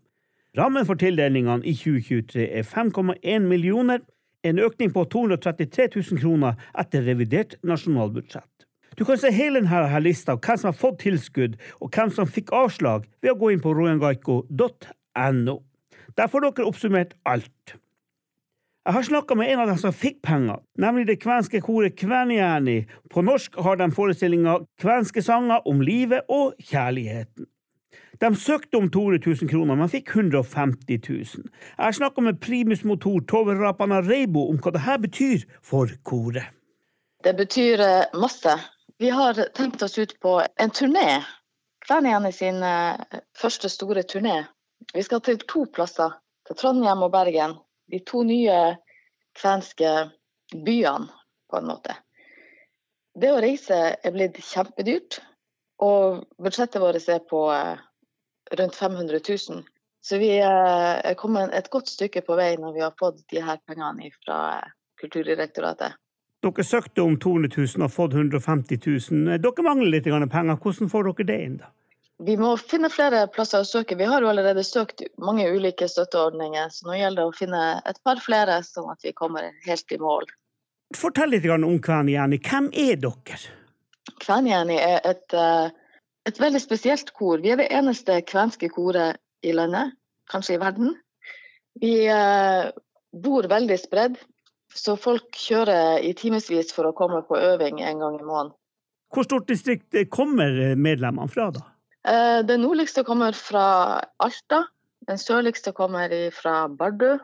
Rammen 0.59 0.85
for 0.85 1.01
tildelingene 1.01 1.65
i 1.65 1.73
2023 1.73 2.51
er 2.53 2.69
5,1 2.69 3.49
millioner, 3.49 4.05
en 4.45 4.61
økning 4.61 4.93
på 4.93 5.09
233 5.09 5.89
000 5.97 6.21
kroner 6.21 6.61
etter 6.79 7.09
revidert 7.09 7.57
nasjonalbudsjett. 7.65 8.69
Du 8.99 9.09
kan 9.09 9.17
se 9.17 9.33
hele 9.33 9.65
denne 9.65 10.01
lista 10.05 10.37
av 10.37 10.45
hvem 10.45 10.61
som 10.61 10.69
har 10.69 10.83
fått 10.85 11.07
tilskudd, 11.09 11.57
og 11.81 11.97
hvem 11.97 12.12
som 12.12 12.29
fikk 12.29 12.53
avslag, 12.53 13.09
ved 13.25 13.33
å 13.33 13.40
gå 13.40 13.55
inn 13.55 13.64
på 13.64 13.73
royangaiko.no. 13.73 15.62
Der 16.16 16.31
får 16.31 16.46
dere 16.46 16.68
oppsummert 16.68 17.14
alt. 17.27 17.77
Jeg 18.85 18.92
har 18.92 19.03
snakka 19.03 19.35
med 19.35 19.48
en 19.48 19.61
av 19.62 19.70
dem 19.70 19.79
som 19.81 19.94
fikk 19.96 20.18
penger, 20.22 20.59
nemlig 20.77 21.07
det 21.09 21.22
kvenske 21.22 21.61
koret 21.64 21.96
Kvenjärni. 21.96 22.83
På 23.11 23.22
norsk 23.24 23.57
har 23.64 23.79
de 23.81 23.88
forestillinga 23.96 24.59
Kvenske 24.81 25.22
sanger 25.24 25.64
om 25.68 25.81
livet 25.81 26.29
og 26.29 26.53
kjærligheten. 26.61 27.46
De 28.20 28.31
søkte 28.37 28.77
om 28.77 28.90
200 28.90 29.22
000 29.27 29.48
kroner, 29.50 29.74
men 29.74 29.88
fikk 29.88 30.12
150 30.12 31.00
000. 31.09 31.48
Jeg 31.79 31.85
har 31.85 31.96
snakka 31.96 32.20
med 32.20 32.40
primus 32.44 32.85
motor 32.85 33.24
Tove 33.24 33.57
Rapana 33.59 34.03
Reibo 34.05 34.44
om 34.50 34.61
hva 34.61 34.74
dette 34.77 34.98
betyr 35.09 35.46
for 35.64 35.88
koret. 36.05 36.53
Det 37.24 37.33
betyr 37.37 37.81
eh, 37.81 38.20
masse. 38.20 38.59
Vi 39.00 39.09
har 39.11 39.40
tenkt 39.57 39.83
oss 39.83 39.96
ut 39.98 40.12
på 40.20 40.42
en 40.61 40.70
turné. 40.70 41.22
Kvenjärni 41.88 42.33
sin 42.33 42.62
eh, 42.62 43.00
første 43.40 43.72
store 43.72 44.05
turné 44.05 44.42
vi 44.92 45.03
skal 45.03 45.23
til 45.25 45.40
to 45.49 45.64
plasser, 45.73 46.16
til 46.47 46.59
Trondheim 46.61 47.05
og 47.07 47.12
Bergen. 47.14 47.57
De 47.90 48.01
to 48.07 48.23
nye 48.27 48.77
kvenske 49.38 49.92
byene, 50.53 51.09
på 51.51 51.61
en 51.61 51.68
måte. 51.68 51.97
Det 53.14 53.31
å 53.31 53.40
reise 53.42 53.77
er 53.94 54.14
blitt 54.14 54.40
kjempedyrt, 54.42 55.20
og 55.85 56.25
budsjettet 56.42 56.83
vårt 56.83 57.09
er 57.11 57.20
på 57.31 57.44
eh, 57.55 57.83
rundt 58.59 58.77
500 58.77 59.20
000. 59.29 59.62
Så 60.05 60.18
vi 60.18 60.31
eh, 60.38 60.94
er 61.11 61.18
kommet 61.18 61.55
et 61.55 61.70
godt 61.70 61.90
stykke 61.90 62.25
på 62.27 62.38
vei 62.38 62.55
når 62.61 62.75
vi 62.75 62.83
har 62.85 62.97
fått 62.99 63.23
de 63.33 63.42
her 63.42 63.61
pengene 63.66 64.11
fra 64.25 64.40
eh, 64.59 64.73
Kulturdirektoratet. 65.01 65.97
Dere 66.44 66.64
søkte 66.64 67.03
om 67.03 67.16
200 67.20 67.51
000 67.57 67.81
og 67.81 67.87
har 67.87 67.92
fått 67.92 68.14
150 68.14 68.79
000. 68.85 69.38
Dere 69.42 69.64
mangler 69.64 69.90
litt 69.97 70.07
penger. 70.07 70.59
Hvordan 70.61 70.90
får 70.92 71.09
dere 71.09 71.27
det 71.31 71.38
inn, 71.47 71.57
da? 71.62 71.70
Vi 72.22 72.37
må 72.38 72.53
finne 72.61 72.90
flere 72.92 73.24
plasser 73.35 73.64
å 73.64 73.66
søke. 73.66 73.96
Vi 73.98 74.07
har 74.07 74.22
jo 74.22 74.31
allerede 74.31 74.62
søkt 74.64 75.03
mange 75.18 75.48
ulike 75.50 75.88
støtteordninger, 75.90 76.70
så 76.70 76.87
nå 76.87 76.98
gjelder 77.00 77.24
det 77.24 77.27
å 77.27 77.35
finne 77.35 77.62
et 77.90 77.98
par 78.07 78.22
flere, 78.22 78.61
sånn 78.62 78.92
at 78.92 79.03
vi 79.03 79.12
kommer 79.16 79.50
helt 79.66 79.92
i 79.92 79.98
mål. 79.98 80.29
Fortell 80.94 81.35
litt 81.35 81.48
om 81.50 81.81
Kvenjärni. 81.83 82.38
Hvem 82.38 82.70
er 82.70 83.00
dere? 83.03 83.40
Kvenjärni 84.22 84.79
er 84.79 85.00
et, 85.03 85.35
eh, 85.35 85.74
et, 86.29 86.38
veldig 86.38 86.61
spesielt 86.62 87.11
kor. 87.18 87.42
Vi 87.42 87.50
er 87.50 87.59
det 87.59 87.72
eneste 87.72 88.20
kvenske 88.22 88.70
koret 88.70 89.18
i 89.42 89.53
landet, 89.53 89.96
kanskje 90.31 90.55
i 90.55 90.62
verden. 90.62 90.94
Vi 91.83 92.07
eh, 92.07 92.70
bor 93.11 93.50
veldig 93.50 93.79
spredd, 93.81 94.20
så 94.70 94.94
folk 94.94 95.35
kjører 95.35 95.98
i 95.98 96.14
timevis 96.14 96.70
for 96.72 96.87
å 96.87 96.94
komme 96.94 97.24
på 97.27 97.35
øving 97.35 97.83
en 97.83 97.98
gang 97.98 98.20
i 98.20 98.22
måneden. 98.22 98.55
Hvor 99.14 99.27
stort 99.27 99.48
distrikt 99.50 99.94
kommer 100.11 100.77
medlemmene 100.79 101.31
fra, 101.31 101.50
da? 101.50 101.74
Eh, 102.09 102.40
den 102.45 102.61
nordligste 102.61 103.05
kommer 103.05 103.33
fra 103.33 104.01
Alta. 104.17 104.64
Den 105.09 105.19
sørligste 105.19 105.73
kommer 105.73 106.12
fra 106.37 106.69
Bardu. 106.69 107.19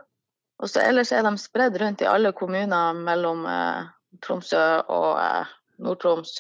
Og 0.60 0.68
så 0.68 0.82
ellers 0.84 1.12
er 1.12 1.24
de 1.24 1.34
spredd 1.40 1.76
rundt 1.80 2.04
i 2.04 2.08
alle 2.08 2.32
kommuner 2.36 2.96
mellom 2.96 3.44
eh, 3.48 3.90
Tromsø 4.24 4.62
og 4.88 5.20
eh, 5.20 5.52
Nord-Troms. 5.84 6.38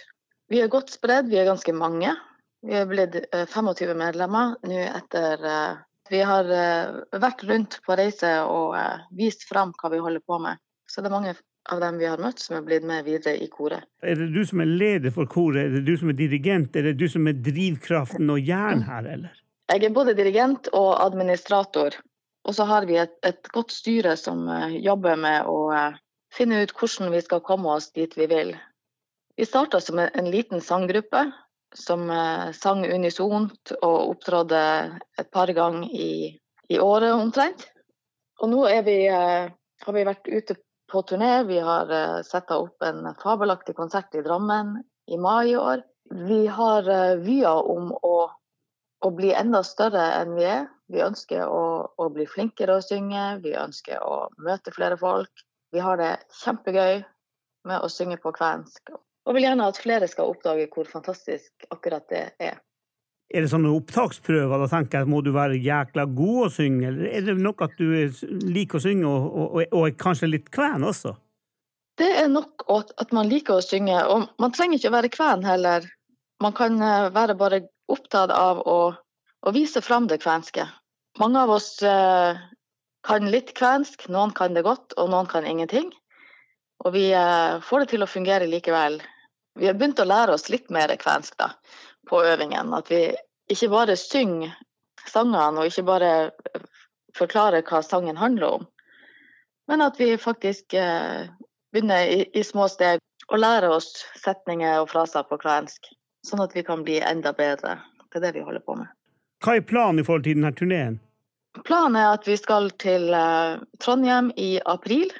Vi 0.50 0.60
er 0.60 0.72
godt 0.72 0.92
spredd, 0.92 1.28
vi 1.30 1.38
er 1.40 1.48
ganske 1.48 1.72
mange. 1.76 2.14
Vi 2.64 2.74
er 2.76 2.88
blitt 2.88 3.14
25 3.32 3.94
medlemmer 3.96 4.56
nå 4.68 4.80
etter 4.84 5.44
Vi 6.10 6.18
har 6.26 6.48
vært 7.22 7.44
rundt 7.48 7.78
på 7.86 7.96
reise 7.96 8.32
og 8.42 8.74
vist 9.16 9.46
fram 9.48 9.70
hva 9.78 9.88
vi 9.94 10.00
holder 10.02 10.20
på 10.26 10.36
med. 10.42 10.58
Så 10.90 11.00
det 11.00 11.08
er 11.08 11.14
mange 11.14 11.36
av 11.70 11.80
dem 11.82 11.98
vi 12.00 12.08
har 12.08 12.20
møtt, 12.22 12.40
som 12.42 12.58
er 12.58 12.64
blitt 12.66 12.86
med 12.86 13.04
videre 13.06 13.36
i 13.38 13.48
koret. 13.50 13.86
Er 14.02 14.18
det 14.18 14.30
du 14.34 14.42
som 14.46 14.62
er 14.62 14.70
leder 14.70 15.14
for 15.14 15.28
koret, 15.30 15.62
er 15.64 15.76
det 15.78 15.84
du 15.86 15.94
som 15.98 16.10
er 16.12 16.18
dirigent, 16.18 16.76
er 16.76 16.90
det 16.90 16.96
du 17.00 17.06
som 17.10 17.28
er 17.30 17.38
drivkraften 17.38 18.32
og 18.32 18.40
jern 18.42 18.82
her, 18.88 19.06
eller? 19.16 19.36
Jeg 19.70 19.84
er 19.86 19.94
både 19.94 20.16
dirigent 20.18 20.66
og 20.74 20.96
administrator. 20.98 21.94
Og 22.48 22.56
så 22.56 22.64
har 22.66 22.86
vi 22.88 22.96
et, 22.98 23.12
et 23.26 23.50
godt 23.54 23.70
styre 23.74 24.16
som 24.18 24.48
uh, 24.48 24.72
jobber 24.74 25.18
med 25.20 25.46
å 25.46 25.58
uh, 25.70 25.98
finne 26.34 26.62
ut 26.64 26.72
hvordan 26.74 27.12
vi 27.14 27.20
skal 27.22 27.44
komme 27.46 27.70
oss 27.76 27.90
dit 27.94 28.16
vi 28.18 28.26
vil. 28.30 28.54
Vi 29.38 29.46
starta 29.46 29.80
som 29.80 30.00
en, 30.00 30.10
en, 30.16 30.30
liten 30.32 30.64
sanggruppe 30.64 31.26
som 31.76 32.08
uh, 32.10 32.50
sang 32.56 32.82
unisont 32.88 33.74
og 33.78 34.14
opptrådde 34.16 34.62
et 35.20 35.30
par 35.30 35.52
ganger 35.54 35.86
i, 35.92 36.10
i 36.72 36.80
året 36.80 37.14
omtrent. 37.14 37.68
Og 38.40 38.50
nå 38.50 38.64
vi, 38.86 38.96
har 39.12 39.94
vi 39.94 40.04
vært 40.08 40.28
ute 40.32 40.56
på 40.90 41.02
turné. 41.02 41.44
Vi 41.44 41.58
har 41.58 41.90
uh, 41.92 42.22
setta 42.26 42.58
opp 42.58 42.82
en 42.82 43.14
fabelaktig 43.22 43.76
konsert 43.76 44.14
i 44.14 44.22
Drammen 44.26 44.76
i 45.06 45.18
mai 45.18 45.52
i 45.52 45.56
år. 45.56 45.84
Vi 46.10 46.46
har 46.46 46.88
uh, 46.88 47.16
vyer 47.22 47.70
om 47.70 47.92
å, 47.94 48.16
å, 49.00 49.10
bli 49.14 49.32
enda 49.36 49.62
større 49.66 50.04
enn 50.18 50.34
vi 50.38 50.46
er. 50.50 50.66
Vi 50.90 51.02
ønsker 51.04 51.46
å, 51.46 51.62
å, 51.96 52.08
bli 52.10 52.26
flinkere 52.26 52.78
å 52.78 52.84
synge, 52.84 53.38
vi 53.44 53.54
ønsker 53.54 54.02
å 54.02 54.26
møte 54.42 54.74
flere 54.74 54.98
folk. 54.98 55.46
Vi 55.70 55.82
har 55.82 56.00
det 56.00 56.16
kjempegøy 56.42 57.04
med 57.70 57.84
å 57.84 57.92
synge 57.92 58.18
på 58.18 58.32
kvensk. 58.34 58.90
Og 59.28 59.36
vil 59.36 59.46
gjerne 59.46 59.68
at 59.70 59.78
flere 59.78 60.08
skal 60.10 60.32
oppdage 60.32 60.66
hvor 60.74 60.88
fantastisk 60.90 61.70
akkurat 61.70 62.08
det 62.10 62.24
er. 62.42 62.58
Er 63.30 63.44
det 63.44 63.52
sånne 63.52 63.70
opptaksprøver? 63.76 64.64
Da 64.64 64.66
tenker 64.70 65.02
jeg, 65.02 65.10
Må 65.10 65.20
du 65.22 65.30
være 65.34 65.58
jækla 65.62 66.06
god 66.18 66.46
å 66.48 66.52
synge, 66.52 66.88
eller 66.90 67.10
er 67.10 67.26
det 67.28 67.36
nok 67.38 67.62
at 67.66 67.76
du 67.78 67.86
liker 68.50 68.80
å 68.80 68.82
synge 68.82 69.06
og, 69.06 69.28
og, 69.30 69.60
og 69.70 69.84
er 69.86 69.98
kanskje 70.00 70.32
litt 70.32 70.50
kven 70.54 70.86
også? 70.86 71.14
Det 72.00 72.08
er 72.22 72.30
nok 72.32 72.64
at 72.72 73.10
man 73.12 73.28
liker 73.28 73.58
å 73.58 73.64
synge, 73.64 73.98
og 74.08 74.30
man 74.40 74.54
trenger 74.56 74.80
ikke 74.80 74.90
å 74.90 74.96
være 74.96 75.12
kven 75.12 75.44
heller. 75.44 75.86
Man 76.40 76.56
kan 76.56 76.80
eh, 76.80 77.10
være 77.12 77.36
bare 77.36 77.64
opptatt 77.92 78.32
av 78.32 78.62
å, 78.64 78.78
å 79.44 79.52
vise 79.52 79.82
fram 79.84 80.08
det 80.08 80.22
kvenske. 80.22 80.64
Mange 81.20 81.42
av 81.42 81.52
oss 81.52 81.74
eh, 81.84 82.40
kan 83.06 83.28
litt 83.32 83.52
kvensk, 83.58 84.08
noen 84.08 84.32
kan 84.36 84.56
det 84.56 84.64
godt, 84.64 84.96
og 84.96 85.12
noen 85.12 85.28
kan 85.28 85.46
ingenting. 85.46 85.90
Og 86.86 86.94
vi 86.96 87.10
eh, 87.12 87.60
får 87.66 87.84
det 87.84 87.92
til 87.92 88.06
å 88.06 88.08
fungere 88.08 88.48
likevel. 88.48 89.00
Vi 89.60 89.68
har 89.68 89.76
begynt 89.76 90.00
å 90.00 90.08
lære 90.08 90.32
oss 90.32 90.48
litt 90.48 90.70
mer 90.72 90.92
kvensk 90.96 91.36
da, 91.40 91.50
på 92.10 92.22
øvingen. 92.26 92.74
At 92.74 92.90
vi 92.90 93.04
ikke 93.50 93.70
bare 93.72 93.96
synger 93.98 94.54
sangene, 95.08 95.60
og 95.60 95.70
ikke 95.70 95.86
bare 95.88 96.12
forklarer 97.16 97.64
hva 97.66 97.82
sangen 97.82 98.18
handler 98.20 98.60
om. 98.60 98.66
Men 99.70 99.84
at 99.86 99.98
vi 100.00 100.16
faktisk 100.18 100.74
eh, 100.74 101.30
begynner 101.72 102.06
i, 102.10 102.24
i, 102.34 102.42
små 102.44 102.66
steg 102.68 103.00
å 103.30 103.38
lære 103.38 103.70
oss 103.70 104.04
setninger 104.18 104.80
og 104.82 104.90
fraser 104.90 105.26
på 105.28 105.38
kvensk. 105.38 105.92
Sånn 106.26 106.42
at 106.42 106.54
vi 106.56 106.64
kan 106.66 106.82
bli 106.84 106.98
enda 107.00 107.32
bedre. 107.32 107.78
Det 108.10 108.18
er 108.18 108.26
det 108.26 108.34
vi 108.40 108.44
holder 108.44 108.64
på 108.66 108.76
med. 108.80 108.90
Hva 109.44 109.56
er 109.56 109.64
planen 109.64 110.02
i 110.02 110.04
forhold 110.04 110.26
til 110.26 110.36
denne 110.36 110.52
turneen? 110.58 110.98
Planen 111.64 111.96
er 111.98 112.12
at 112.16 112.26
vi 112.28 112.36
skal 112.38 112.68
til 112.82 113.14
eh, 113.14 113.62
Trondheim 113.82 114.34
i 114.36 114.52
april. 114.66 115.14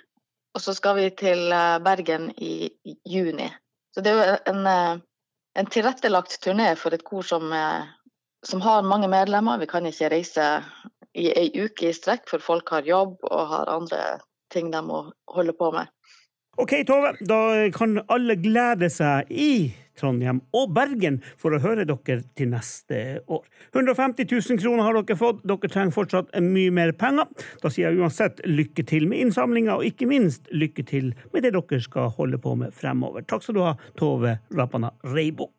Og 0.55 0.63
så 0.65 0.75
skal 0.75 0.97
vi 0.99 1.11
til 1.15 1.53
uh, 1.55 1.79
Bergen 1.83 2.31
i, 2.43 2.71
juni. 3.07 3.47
Så 3.95 4.03
det 4.03 4.11
er 4.11 4.19
jo 4.19 4.39
en, 4.51 4.65
uh, 4.67 5.03
en 5.59 5.67
tilrettelagt 5.67 6.39
turné 6.45 6.75
for 6.79 6.95
et 6.95 7.05
kor 7.05 7.27
som, 7.27 7.51
som, 8.47 8.61
har 8.61 8.87
mange 8.87 9.09
medlemmer. 9.11 9.59
Vi 9.59 9.69
kan 9.71 9.87
ikke 9.87 10.11
reise 10.13 10.49
i 11.15 11.31
ei 11.35 11.49
uke 11.59 11.89
i 11.91 11.95
strekk, 11.97 12.29
for 12.31 12.43
folk 12.43 12.71
har 12.71 12.87
jobb 12.87 13.25
og 13.31 13.49
har 13.51 13.73
andre 13.73 14.21
ting 14.55 14.71
de 14.71 14.83
må 14.85 15.03
holde 15.31 15.55
på 15.59 15.73
med. 15.75 15.91
Ok, 16.59 16.73
Tove, 16.87 17.15
da 17.21 17.71
kan 17.73 18.01
alle 18.11 18.35
glede 18.41 18.91
seg 18.93 19.31
i 19.31 19.71
Trondheim 20.01 20.41
og 20.57 20.73
Bergen 20.75 21.19
for 21.39 21.55
å 21.55 21.61
høre 21.63 21.87
dere 21.89 22.23
til 22.37 22.51
neste 22.53 23.21
år. 23.31 23.45
150 23.75 24.27
000 24.27 24.61
kroner 24.63 24.87
har 24.87 24.99
dere 24.99 25.19
fått, 25.19 25.45
dere 25.47 25.71
trenger 25.71 25.95
fortsatt 25.95 26.33
mye 26.43 26.73
mer 26.75 26.93
penger. 26.99 27.31
Da 27.63 27.71
sier 27.73 27.91
jeg 27.91 28.03
uansett 28.03 28.43
lykke 28.49 28.85
til 28.89 29.07
med 29.11 29.23
innsamlinga, 29.27 29.79
og 29.79 29.87
ikke 29.87 30.09
minst 30.11 30.51
lykke 30.51 30.85
til 30.89 31.13
med 31.35 31.47
det 31.47 31.55
dere 31.57 31.81
skal 31.85 32.13
holde 32.19 32.41
på 32.43 32.57
med 32.59 32.75
fremover. 32.77 33.25
Takk 33.29 33.47
skal 33.47 33.59
du 33.61 33.63
ha, 33.67 33.77
Tove 34.01 34.39
Rapana 34.57 34.93
Reibo. 35.07 35.53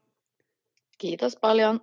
Kiitos 1.01 1.37
paljon. 1.41 1.81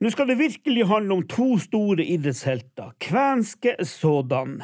Nå 0.00 0.10
skal 0.12 0.28
det 0.28 0.36
virkelig 0.36 0.88
handle 0.90 1.16
om 1.16 1.28
to 1.28 1.54
store 1.60 2.04
idrettshelter, 2.04 2.92
kvenske 3.00 3.78
sådan. 3.80 4.58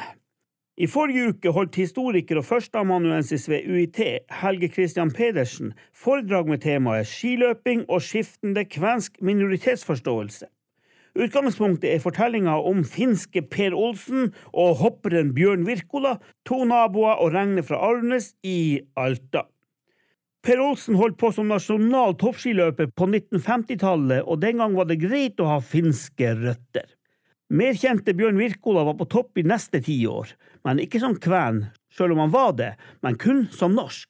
I 0.73 0.87
forrige 0.89 1.27
uke 1.29 1.51
holdt 1.53 1.75
historiker 1.77 2.39
og 2.39 2.47
førsteamanuensis 2.47 3.43
ved 3.45 3.67
UiT, 3.69 3.99
Helge 4.41 4.71
Christian 4.73 5.11
Pedersen, 5.13 5.75
foredrag 5.93 6.49
med 6.49 6.63
temaet 6.63 7.05
skiløping 7.05 7.83
og 7.85 8.01
skiftende 8.01 8.65
kvensk 8.65 9.21
minoritetsforståelse. 9.21 10.49
Utgangspunktet 11.13 11.91
er 11.93 12.01
fortellinga 12.01 12.55
om 12.65 12.81
finske 12.89 13.43
Per 13.53 13.75
Olsen 13.77 14.31
og 14.49 14.79
hopperen 14.81 15.29
Bjørn 15.37 15.67
Wirkola, 15.67 16.15
to 16.49 16.63
naboer 16.65 17.21
og 17.21 17.35
regner 17.35 17.61
fra 17.61 17.77
Arnes 17.91 18.31
i 18.41 18.81
Alta. 18.97 19.45
Per 20.43 20.57
Olsen 20.59 20.97
holdt 20.97 21.21
på 21.21 21.29
som 21.37 21.53
nasjonal 21.53 22.17
toppskiløper 22.17 22.89
på 22.97 23.11
1950-tallet, 23.11 24.25
og 24.25 24.41
den 24.41 24.57
gang 24.57 24.73
var 24.73 24.89
det 24.89 25.03
greit 25.05 25.37
å 25.37 25.53
ha 25.53 25.61
finske 25.61 26.33
røtter. 26.41 26.89
Mer 27.53 27.75
kjente 27.77 28.15
Bjørn 28.17 28.39
Wirkola 28.41 28.81
var 28.87 28.95
på 28.97 29.05
topp 29.05 29.37
i 29.37 29.43
neste 29.45 29.77
tiår, 29.85 30.31
men 30.65 30.79
ikke 30.81 30.97
som 30.97 31.13
kven, 31.21 31.67
selv 31.93 32.15
om 32.15 32.23
han 32.23 32.31
var 32.33 32.55
det, 32.57 32.69
men 33.05 33.19
kun 33.21 33.43
som 33.53 33.75
norsk. 33.77 34.09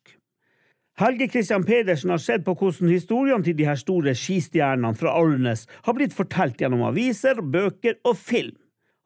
Helge 1.01 1.27
Christian 1.33 1.65
Pedersen 1.67 2.13
har 2.13 2.21
sett 2.23 2.45
på 2.45 2.55
hvordan 2.55 2.93
historiene 2.93 3.43
til 3.43 3.57
de 3.59 3.67
her 3.67 3.75
store 3.81 4.13
skistjernene 4.15 4.95
fra 4.95 5.17
Alnes 5.19 5.65
har 5.83 5.97
blitt 5.97 6.15
fortalt 6.15 6.63
gjennom 6.63 6.85
aviser, 6.87 7.43
bøker 7.43 7.99
og 8.07 8.15
film. 8.15 8.55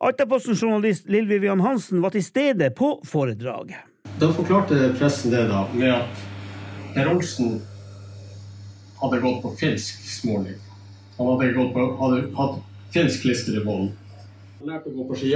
Altaposten-journalist 0.06 1.10
Lill 1.10 1.26
Vivian 1.26 1.66
Hansen 1.66 2.06
var 2.06 2.14
til 2.14 2.28
stede 2.28 2.70
på 2.78 2.94
foredraget. 3.10 3.82
Da 4.22 4.30
forklarte 4.38 4.92
pressen 5.00 5.34
det 5.34 5.48
da 5.50 5.66
med 5.74 5.96
at 5.98 6.26
Per 6.94 7.10
Olsen 7.10 7.64
hadde 9.02 9.26
gått 9.26 9.42
på 9.42 9.58
finsk 9.66 10.10
småling. 10.20 10.62
Han 11.18 11.32
hadde, 11.32 11.72
på, 11.74 11.94
hadde 12.04 12.28
hatt 12.38 12.60
finsk 12.94 13.26
klister 13.26 13.58
i 13.58 13.66
bånd 13.66 13.96
har 14.60 14.74
lært 14.74 14.88
å 14.90 14.94
gå 14.96 15.06
på 15.08 15.18
ski. 15.18 15.34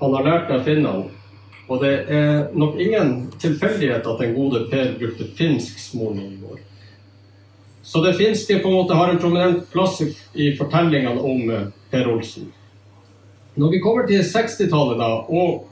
Han 0.00 0.14
har 0.14 0.26
lært 0.26 0.50
av 0.54 0.64
finnene. 0.66 1.10
Og 1.64 1.80
det 1.80 1.92
er 2.12 2.50
nok 2.52 2.76
ingen 2.80 3.14
tilfeldighet 3.40 4.04
at 4.04 4.20
den 4.20 4.34
gode 4.36 4.66
Per 4.70 4.92
brukte 5.00 5.30
finsk 5.38 5.78
småning 5.80 6.34
i 6.34 6.40
går. 6.42 6.58
Så 7.82 8.02
det 8.04 8.16
finske 8.18 8.58
på 8.60 8.68
en 8.68 8.76
måte 8.76 8.96
har 8.96 9.10
en 9.12 9.20
prominent 9.20 9.64
plass 9.72 9.98
i 10.34 10.50
fortellingene 10.56 11.20
om 11.20 11.50
eh, 11.50 11.66
Per 11.90 12.08
Olsen. 12.12 12.50
Når 13.60 13.70
vi 13.70 13.80
kommer 13.84 14.06
til 14.08 14.22
60-tallet 14.24 15.00
da, 15.00 15.10
og 15.28 15.66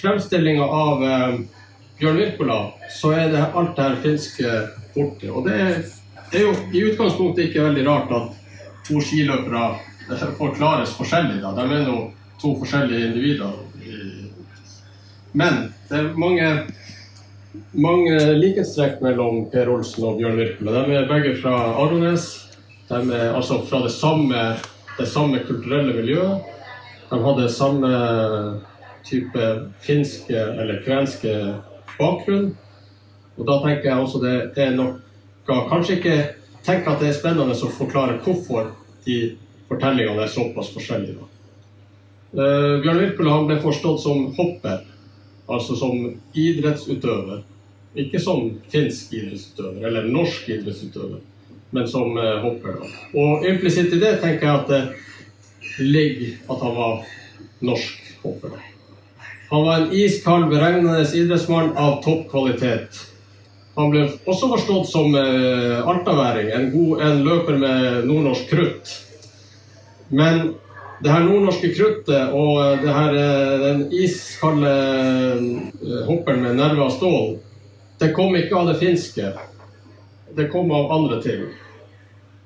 fremstillinga 0.00 0.64
av 0.64 1.04
eh, 1.04 1.34
Bjørn 2.00 2.20
Wirkola, 2.20 2.58
så 2.92 3.12
er 3.16 3.32
det 3.32 3.44
alt 3.44 3.76
det 3.76 3.88
her 3.88 3.98
finske 4.04 4.54
borte. 4.94 5.32
Og 5.32 5.48
det 5.48 5.58
er 6.32 6.46
jo 6.46 6.54
i 6.72 6.84
utgangspunktet 6.90 7.48
ikke 7.48 7.66
veldig 7.68 7.86
rart 7.88 8.12
at 8.16 8.84
to 8.88 9.00
skiløpere 9.04 9.66
det 10.12 10.32
forklares 10.38 10.94
forskjellig. 10.96 11.40
da. 11.42 11.52
De 11.56 11.66
er 11.66 11.84
nå 11.86 11.98
to 12.40 12.54
forskjellige 12.60 13.08
individer. 13.08 13.52
Men 15.32 15.72
det 15.88 15.98
er 15.98 16.16
mange, 16.20 16.48
mange 17.72 18.16
likhetstrekk 18.36 19.00
mellom 19.04 19.46
Per 19.52 19.70
Olsen 19.72 20.04
og 20.04 20.18
Bjørn 20.20 20.36
Wirkola. 20.40 20.84
De 20.88 20.96
er 20.98 21.08
begge 21.08 21.36
fra 21.40 21.54
Arones. 21.80 22.26
De 22.88 23.00
er 23.16 23.32
altså 23.32 23.62
fra 23.68 23.80
det 23.86 23.92
samme, 23.94 24.42
det 24.98 25.08
samme 25.08 25.40
kulturelle 25.46 25.94
miljøet. 25.96 26.42
De 27.10 27.20
hadde 27.24 27.48
samme 27.52 27.92
type 29.04 29.48
finske 29.80 30.36
eller 30.36 30.82
kvenske 30.84 31.32
bakgrunn. 31.98 32.52
Og 33.38 33.48
da 33.48 33.58
tenker 33.64 33.88
jeg 33.88 33.98
også 33.98 34.20
det 34.22 34.66
er 34.66 34.76
noe 34.76 34.98
Kanskje 35.42 35.96
ikke 35.96 36.16
tenk 36.62 36.86
at 36.86 37.00
det 37.00 37.08
er 37.10 37.16
spennende 37.16 37.56
å 37.56 37.70
forklare 37.74 38.20
hvorfor 38.22 38.68
de 39.02 39.16
fortellingene 39.72 40.26
er 40.26 40.32
såpass 40.32 40.72
forskjellige. 40.74 41.28
Uh, 42.32 42.80
Bjørn 42.80 43.00
Wirkola 43.02 43.38
ble 43.48 43.58
forstått 43.60 44.00
som 44.04 44.26
hopper, 44.38 44.84
altså 45.52 45.76
som 45.76 46.06
idrettsutøver. 46.32 47.42
Ikke 47.98 48.20
som 48.22 48.54
finsk 48.72 49.12
idrettsutøver 49.18 49.84
eller 49.84 50.08
norsk 50.08 50.48
idrettsutøver, 50.48 51.20
men 51.76 51.88
som 51.88 52.16
uh, 52.16 52.40
hopper. 52.44 52.80
Da. 52.80 52.90
Og 53.20 53.46
implisitt 53.48 53.92
i 53.92 54.00
det 54.00 54.16
tenker 54.22 54.48
jeg 54.48 54.62
at 54.62 54.72
det 54.72 55.82
ligger 55.84 56.52
at 56.52 56.64
han 56.64 56.76
var 56.78 57.06
norsk 57.68 58.12
hopper. 58.24 58.56
Da. 58.56 58.68
Han 59.52 59.66
var 59.68 59.82
en 59.82 59.92
iskald, 59.92 60.48
beregnende 60.48 61.04
idrettsmann 61.04 61.74
av 61.76 61.98
topp 62.04 62.30
kvalitet. 62.32 63.02
Han 63.76 63.92
ble 63.92 64.06
også 64.24 64.48
forstått 64.52 64.88
som 64.88 65.12
uh, 65.12 65.84
altaværing, 65.88 66.48
en, 66.56 66.70
en 66.96 67.24
løper 67.24 67.60
med 67.60 68.06
nordnorsk 68.08 68.48
krutt. 68.48 68.98
Men 70.12 70.54
det 71.02 71.10
her 71.10 71.24
nordnorske 71.24 71.72
kruttet 71.72 72.34
og 72.36 72.58
eh, 72.60 72.84
her, 72.84 73.14
eh, 73.16 73.62
den 73.62 73.80
iskalde 73.96 74.72
eh, 74.72 76.02
hopperen 76.06 76.44
med 76.44 76.58
nerver 76.60 76.84
av 76.84 76.92
stål, 76.94 77.38
det 78.02 78.12
kom 78.16 78.36
ikke 78.36 78.58
av 78.58 78.68
det 78.68 78.76
finske. 78.82 79.32
Det 80.36 80.48
kom 80.52 80.70
av 80.74 80.92
andre 80.92 81.18
ting. 81.24 81.46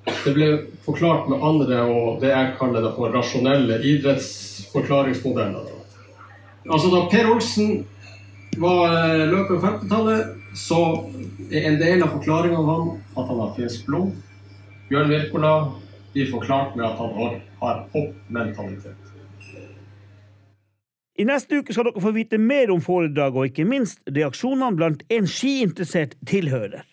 Det 0.06 0.32
ble 0.36 0.48
forklart 0.86 1.26
med 1.28 1.42
andre 1.42 1.80
og 1.90 2.20
det 2.22 2.30
jeg 2.30 2.54
kaller 2.60 2.86
det 2.86 2.92
for 2.94 3.14
rasjonelle 3.14 3.80
idrettsforklaringsmodeller. 3.82 5.72
Altså 6.66 6.90
Da 6.92 7.02
Per 7.10 7.30
Olsen 7.32 7.80
var 8.62 8.94
løper 9.26 9.56
på 9.56 9.62
50-tallet, 9.64 10.36
så 10.56 10.80
er 11.50 11.66
en 11.66 11.80
del 11.82 12.04
av 12.04 12.14
forklaringa 12.14 12.62
av 12.62 12.70
ham 12.70 12.86
at 13.16 13.26
han 13.26 13.42
har 13.42 13.52
finsk 13.58 13.88
blod. 13.90 14.14
Bjørn 14.88 15.10
Wirkola 15.10 15.52
blir 16.14 16.30
forklart 16.30 16.76
med 16.78 16.86
at 16.86 16.98
han 16.98 17.12
har, 17.18 17.40
har 17.60 17.86
hoppmentalitet. 17.92 19.12
I 21.16 21.24
neste 21.24 21.62
uke 21.62 21.72
skal 21.72 21.88
dere 21.88 22.02
få 22.04 22.12
vite 22.12 22.38
mer 22.38 22.70
om 22.74 22.82
foredraget 22.84 23.40
og 23.40 23.48
ikke 23.48 23.64
minst 23.68 24.02
reaksjonene 24.04 24.76
blant 24.76 25.04
en 25.08 25.28
skiinteressert 25.30 26.12
tilhører. 26.28 26.84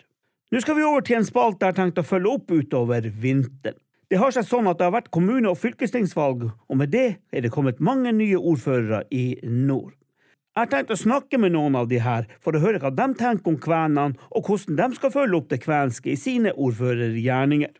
Nå 0.52 0.60
skal 0.64 0.78
vi 0.78 0.86
over 0.86 1.04
til 1.04 1.18
en 1.18 1.26
spalte 1.28 1.66
jeg 1.66 1.74
har 1.74 1.80
tenkt 1.80 2.00
å 2.00 2.06
følge 2.06 2.32
opp 2.38 2.54
utover 2.54 3.08
vinteren. 3.08 3.76
Det 4.08 4.20
har 4.20 4.32
seg 4.32 4.46
sånn 4.46 4.68
at 4.70 4.78
det 4.78 4.86
har 4.86 4.94
vært 4.94 5.10
kommune- 5.10 5.50
og 5.50 5.58
fylkestingsvalg, 5.58 6.44
og 6.46 6.76
med 6.78 6.92
det 6.92 7.16
er 7.32 7.42
det 7.42 7.50
kommet 7.50 7.80
mange 7.80 8.12
nye 8.14 8.38
ordførere 8.38 9.02
i 9.10 9.40
nord. 9.42 9.92
Jeg 10.54 10.60
har 10.60 10.68
tenkt 10.70 10.92
å 10.94 11.00
snakke 11.00 11.38
med 11.40 11.50
noen 11.56 11.74
av 11.74 11.88
de 11.90 11.98
her 11.98 12.28
for 12.44 12.54
å 12.54 12.60
høre 12.62 12.78
hva 12.78 12.92
de 12.94 13.08
tenker 13.18 13.50
om 13.50 13.56
kvenene, 13.58 14.14
og 14.30 14.46
hvordan 14.46 14.76
de 14.78 15.00
skal 15.00 15.10
følge 15.10 15.40
opp 15.40 15.48
det 15.50 15.64
kvenske 15.64 16.12
i 16.12 16.20
sine 16.20 16.52
ordførergjerninger. 16.54 17.72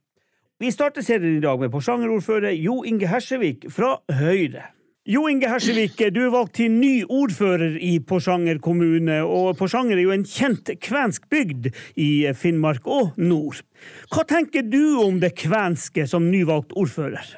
Vi 0.65 0.71
starter 0.73 1.05
serien 1.05 1.35
i 1.37 1.41
dag 1.45 1.61
med 1.61 1.69
Porsanger-ordfører 1.75 2.55
Jo 2.57 2.79
Inge 2.89 3.05
Hersevik 3.11 3.67
fra 3.69 3.99
Høyre. 4.09 4.63
Jo 5.05 5.27
Inge 5.29 5.51
Hersevik, 5.53 5.99
du 6.15 6.23
er 6.25 6.33
valgt 6.33 6.55
til 6.57 6.73
ny 6.73 7.03
ordfører 7.05 7.75
i 7.85 7.99
Porsanger 8.01 8.63
kommune, 8.65 9.19
og 9.29 9.59
Porsanger 9.59 9.99
er 9.99 10.07
jo 10.07 10.15
en 10.15 10.25
kjent 10.25 10.73
kvensk 10.81 11.29
bygd 11.29 11.69
i 12.01 12.09
Finnmark 12.33 12.89
og 12.89 13.13
nord. 13.21 13.61
Hva 14.09 14.25
tenker 14.31 14.65
du 14.65 15.03
om 15.05 15.21
det 15.21 15.35
kvenske 15.43 16.09
som 16.09 16.31
nyvalgt 16.33 16.73
ordfører? 16.73 17.29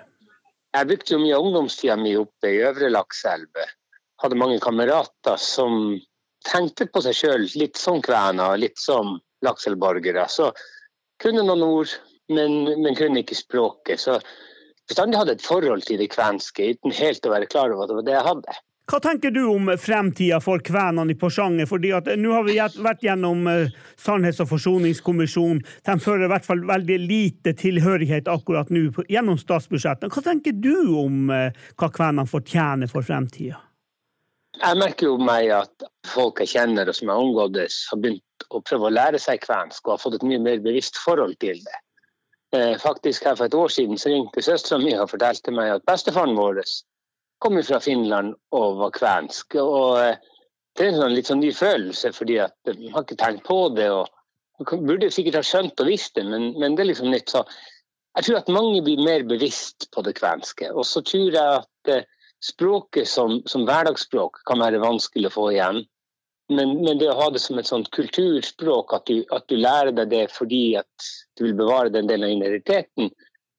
Jeg 0.79 0.93
brukte 0.93 1.17
jo 1.17 1.23
mye 1.27 1.45
ungdomstida 1.49 1.99
mi 1.99 2.15
oppe 2.23 2.55
i 2.55 2.63
Øvre 2.71 2.95
Lakselv. 2.95 3.65
Hadde 4.23 4.39
mange 4.39 4.63
kamerater 4.63 5.35
som 5.43 5.97
tenkte 6.47 6.87
på 6.87 7.03
seg 7.03 7.25
sjøl 7.25 7.51
litt 7.59 7.75
som 7.75 7.99
kvener, 8.07 8.55
litt 8.55 8.79
som 8.79 9.17
lakselborgere. 9.43 10.31
Så 10.31 10.53
kunne 11.19 11.43
noen 11.43 11.67
ord, 11.67 12.03
men, 12.33 12.63
men 12.83 12.99
kunne 12.99 13.23
ikke 13.23 13.39
språket. 13.39 14.03
Så 14.03 14.19
bestandig 14.89 15.19
hadde 15.21 15.37
et 15.37 15.45
forhold 15.45 15.87
til 15.87 16.01
det 16.01 16.13
kvenske, 16.15 16.73
uten 16.77 16.95
helt 16.95 17.27
å 17.27 17.35
være 17.35 17.51
klar 17.51 17.75
over 17.75 17.87
at 17.87 17.93
det 17.93 18.01
var 18.01 18.09
det 18.09 18.17
jeg 18.17 18.29
hadde. 18.31 18.57
Hva 18.87 19.01
tenker 19.03 19.33
du 19.35 19.41
om 19.51 19.67
fremtida 19.83 20.37
for 20.39 20.63
kvenene 20.63 21.11
i 21.11 21.17
Porsanger? 21.19 21.67
Fordi 21.67 21.91
at 21.97 22.07
Nå 22.23 22.31
har 22.37 22.45
vi 22.47 22.55
vært 22.55 23.03
gjennom 23.03 23.49
uh, 23.51 23.73
Sannhets- 23.99 24.39
og 24.45 24.53
forsoningskommisjonen. 24.53 25.65
De 25.89 25.97
fører 26.03 26.29
i 26.29 26.31
hvert 26.31 26.47
fall 26.47 26.63
veldig 26.69 26.99
lite 27.03 27.57
tilhørighet 27.59 28.31
akkurat 28.31 28.71
nå 28.71 28.85
gjennom 29.11 29.41
statsbudsjettet. 29.43 30.13
Hva 30.15 30.23
tenker 30.23 30.55
du 30.55 30.95
om 31.03 31.33
uh, 31.35 31.49
hva 31.75 31.91
kvenene 31.91 32.31
fortjener 32.31 32.91
for 32.93 33.07
fremtida? 33.07 33.59
Jeg 34.57 34.79
merker 34.79 35.11
jo 35.11 35.19
meg 35.19 35.51
at 35.53 35.89
folk 36.09 36.39
jeg 36.45 36.55
kjenner 36.55 36.87
og 36.87 36.97
som 36.97 37.11
jeg 37.11 37.25
omgåttes, 37.27 37.83
har 37.91 38.01
begynt 38.01 38.47
å 38.55 38.63
prøve 38.63 38.87
å 38.87 38.95
lære 38.95 39.19
seg 39.21 39.43
kvensk 39.43 39.83
og 39.89 39.97
har 39.97 40.05
fått 40.05 40.21
et 40.21 40.29
mye 40.31 40.41
mer 40.47 40.63
bevisst 40.63 41.03
forhold 41.03 41.35
til 41.43 41.59
det. 41.67 41.81
Eh, 42.57 42.79
faktisk 42.79 43.25
her 43.25 43.35
For 43.37 43.45
et 43.45 43.55
år 43.55 43.69
siden 43.69 43.99
så 43.99 44.09
ringte 44.09 44.43
søstera 44.43 44.79
mi 44.81 44.95
og 44.97 45.11
fortalte 45.11 45.53
meg 45.53 45.75
at 45.75 45.85
bestefaren 45.89 46.37
vår 46.39 46.63
kom 47.45 47.59
fra 47.63 47.81
Finland 47.85 48.35
og 48.57 48.79
var 48.81 48.95
kvensk. 48.97 49.59
og 49.61 50.01
eh, 50.01 50.17
Det 50.77 50.85
er 50.85 50.93
en 50.93 51.01
sånn 51.03 51.17
litt 51.17 51.29
sånn 51.29 51.41
ny 51.41 51.53
følelse, 51.57 52.13
fordi 52.13 52.39
at 52.45 52.57
man 52.69 52.93
har 52.95 53.05
ikke 53.05 53.19
tenkt 53.21 53.45
på 53.49 53.59
det. 53.77 53.91
og 53.91 54.09
burde 54.89 55.11
sikkert 55.13 55.41
ha 55.41 55.45
skjønt 55.45 55.81
og 55.81 55.89
visst 55.91 56.15
det, 56.17 56.25
men, 56.25 56.53
men 56.61 56.77
det 56.77 56.85
er 56.85 56.91
liksom 56.93 57.11
nytt. 57.13 57.33
så 57.33 57.45
Jeg 58.17 58.25
tror 58.25 58.39
at 58.39 58.53
mange 58.53 58.83
blir 58.85 59.05
mer 59.05 59.25
bevisst 59.29 59.91
på 59.93 60.05
det 60.07 60.17
kvenske. 60.17 60.71
Og 60.73 60.87
så 60.89 61.03
tror 61.05 61.33
jeg 61.33 61.61
at 61.61 61.93
eh, 61.93 62.07
språket 62.45 63.09
som, 63.09 63.43
som 63.49 63.67
hverdagsspråk 63.69 64.41
kan 64.49 64.63
være 64.65 64.81
vanskelig 64.81 65.29
å 65.29 65.37
få 65.37 65.51
igjen. 65.53 65.83
Men, 66.49 66.77
men, 66.85 66.99
det 66.99 67.09
å 67.11 67.19
ha 67.19 67.31
det 67.35 67.41
som 67.43 67.59
et 67.59 67.67
sånt 67.67 67.89
kulturspråk, 67.95 68.93
at 68.95 69.09
du, 69.11 69.25
at 69.35 69.47
du, 69.51 69.57
lærer 69.59 69.91
deg 69.97 70.13
det 70.13 70.27
fordi 70.31 70.77
at 70.79 71.09
du 71.39 71.49
vil 71.49 71.57
bevare 71.59 71.91
den 71.91 72.07
delen 72.07 72.29
av 72.29 72.37
identiteten, 72.37 73.11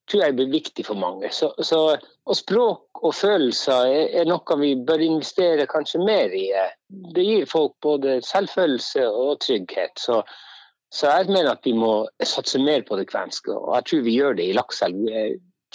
tror 0.08 0.23
jeg 0.23 0.36
blir 0.38 0.54
viktig 0.54 0.86
for 0.88 1.00
mange. 1.00 1.28
Så, 1.36 1.50
så, 1.67 1.82
og 2.00 2.38
språk 2.39 3.02
og 3.04 3.15
følelser 3.15 3.91
er, 3.91 4.13
er, 4.21 4.30
noe 4.30 4.60
vi 4.62 4.71
bør 4.88 5.04
investere 5.04 5.67
kanskje 5.67 6.00
mer 6.08 6.32
i. 6.32 6.45
Det 6.88 7.26
gir 7.28 7.50
folk 7.52 7.76
både 7.84 8.21
selvfølelse 8.26 9.04
og 9.10 9.41
trygghet. 9.43 10.00
Så, 10.00 10.21
så 10.93 11.12
jeg 11.12 11.28
mener 11.34 11.52
at 11.58 11.67
vi 11.67 11.76
må 11.76 11.91
satse 12.23 12.62
mer 12.63 12.88
på 12.88 12.95
det 13.00 13.10
kvenske, 13.12 13.52
og 13.52 13.76
jeg 13.76 13.89
tror 13.89 14.08
vi 14.08 14.15
gjør 14.15 14.39
det 14.39 14.47
i 14.47 14.56
Lakselv 14.56 15.12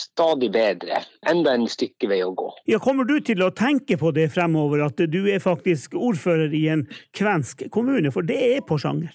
stadig 0.00 0.52
bedre. 0.52 1.02
Enda 1.28 1.54
en 1.56 1.66
stykke 1.70 2.08
vei 2.10 2.22
å 2.24 2.32
gå. 2.36 2.48
Ja, 2.70 2.80
Kommer 2.82 3.08
du 3.08 3.18
til 3.24 3.42
å 3.44 3.50
tenke 3.54 3.98
på 4.00 4.12
det 4.16 4.28
fremover, 4.34 4.84
at 4.86 5.02
du 5.12 5.20
er 5.30 5.42
faktisk 5.42 5.96
ordfører 5.98 6.54
i 6.56 6.66
en 6.72 6.86
kvensk 7.16 7.66
kommune? 7.74 8.12
For 8.14 8.26
det 8.26 8.38
er 8.56 8.64
Porsanger. 8.66 9.12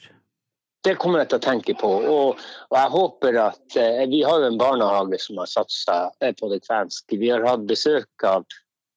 Det 0.85 0.95
kommer 1.01 1.23
jeg 1.23 1.31
til 1.31 1.39
å 1.39 1.43
tenke 1.43 1.75
på. 1.79 1.89
Og, 1.99 2.43
og 2.69 2.77
jeg 2.77 2.93
håper 2.93 3.39
at 3.47 3.79
eh, 3.81 4.05
Vi 4.11 4.21
har 4.23 4.39
jo 4.39 4.51
en 4.51 4.61
barnehage 4.61 5.19
som 5.19 5.41
har 5.41 5.49
satsa 5.51 5.97
eh, 6.21 6.35
på 6.37 6.51
det 6.53 6.61
kvenske. 6.67 7.17
Vi 7.19 7.31
har 7.33 7.43
hatt 7.47 7.65
besøk 7.67 8.27
av 8.27 8.45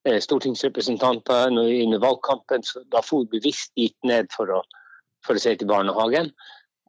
eh, 0.07 0.21
stortingsrepresentanter 0.23 1.51
under 1.51 2.05
valgkampen. 2.05 2.63
så 2.63 2.85
Da 2.93 3.03
for 3.03 3.25
vi 3.25 3.41
bevisst 3.41 3.73
gikk 3.81 3.97
ned 4.07 4.31
for 4.37 4.53
å, 4.55 4.61
for 5.27 5.35
å 5.35 5.43
se 5.43 5.57
til 5.57 5.71
barnehagen. 5.73 6.31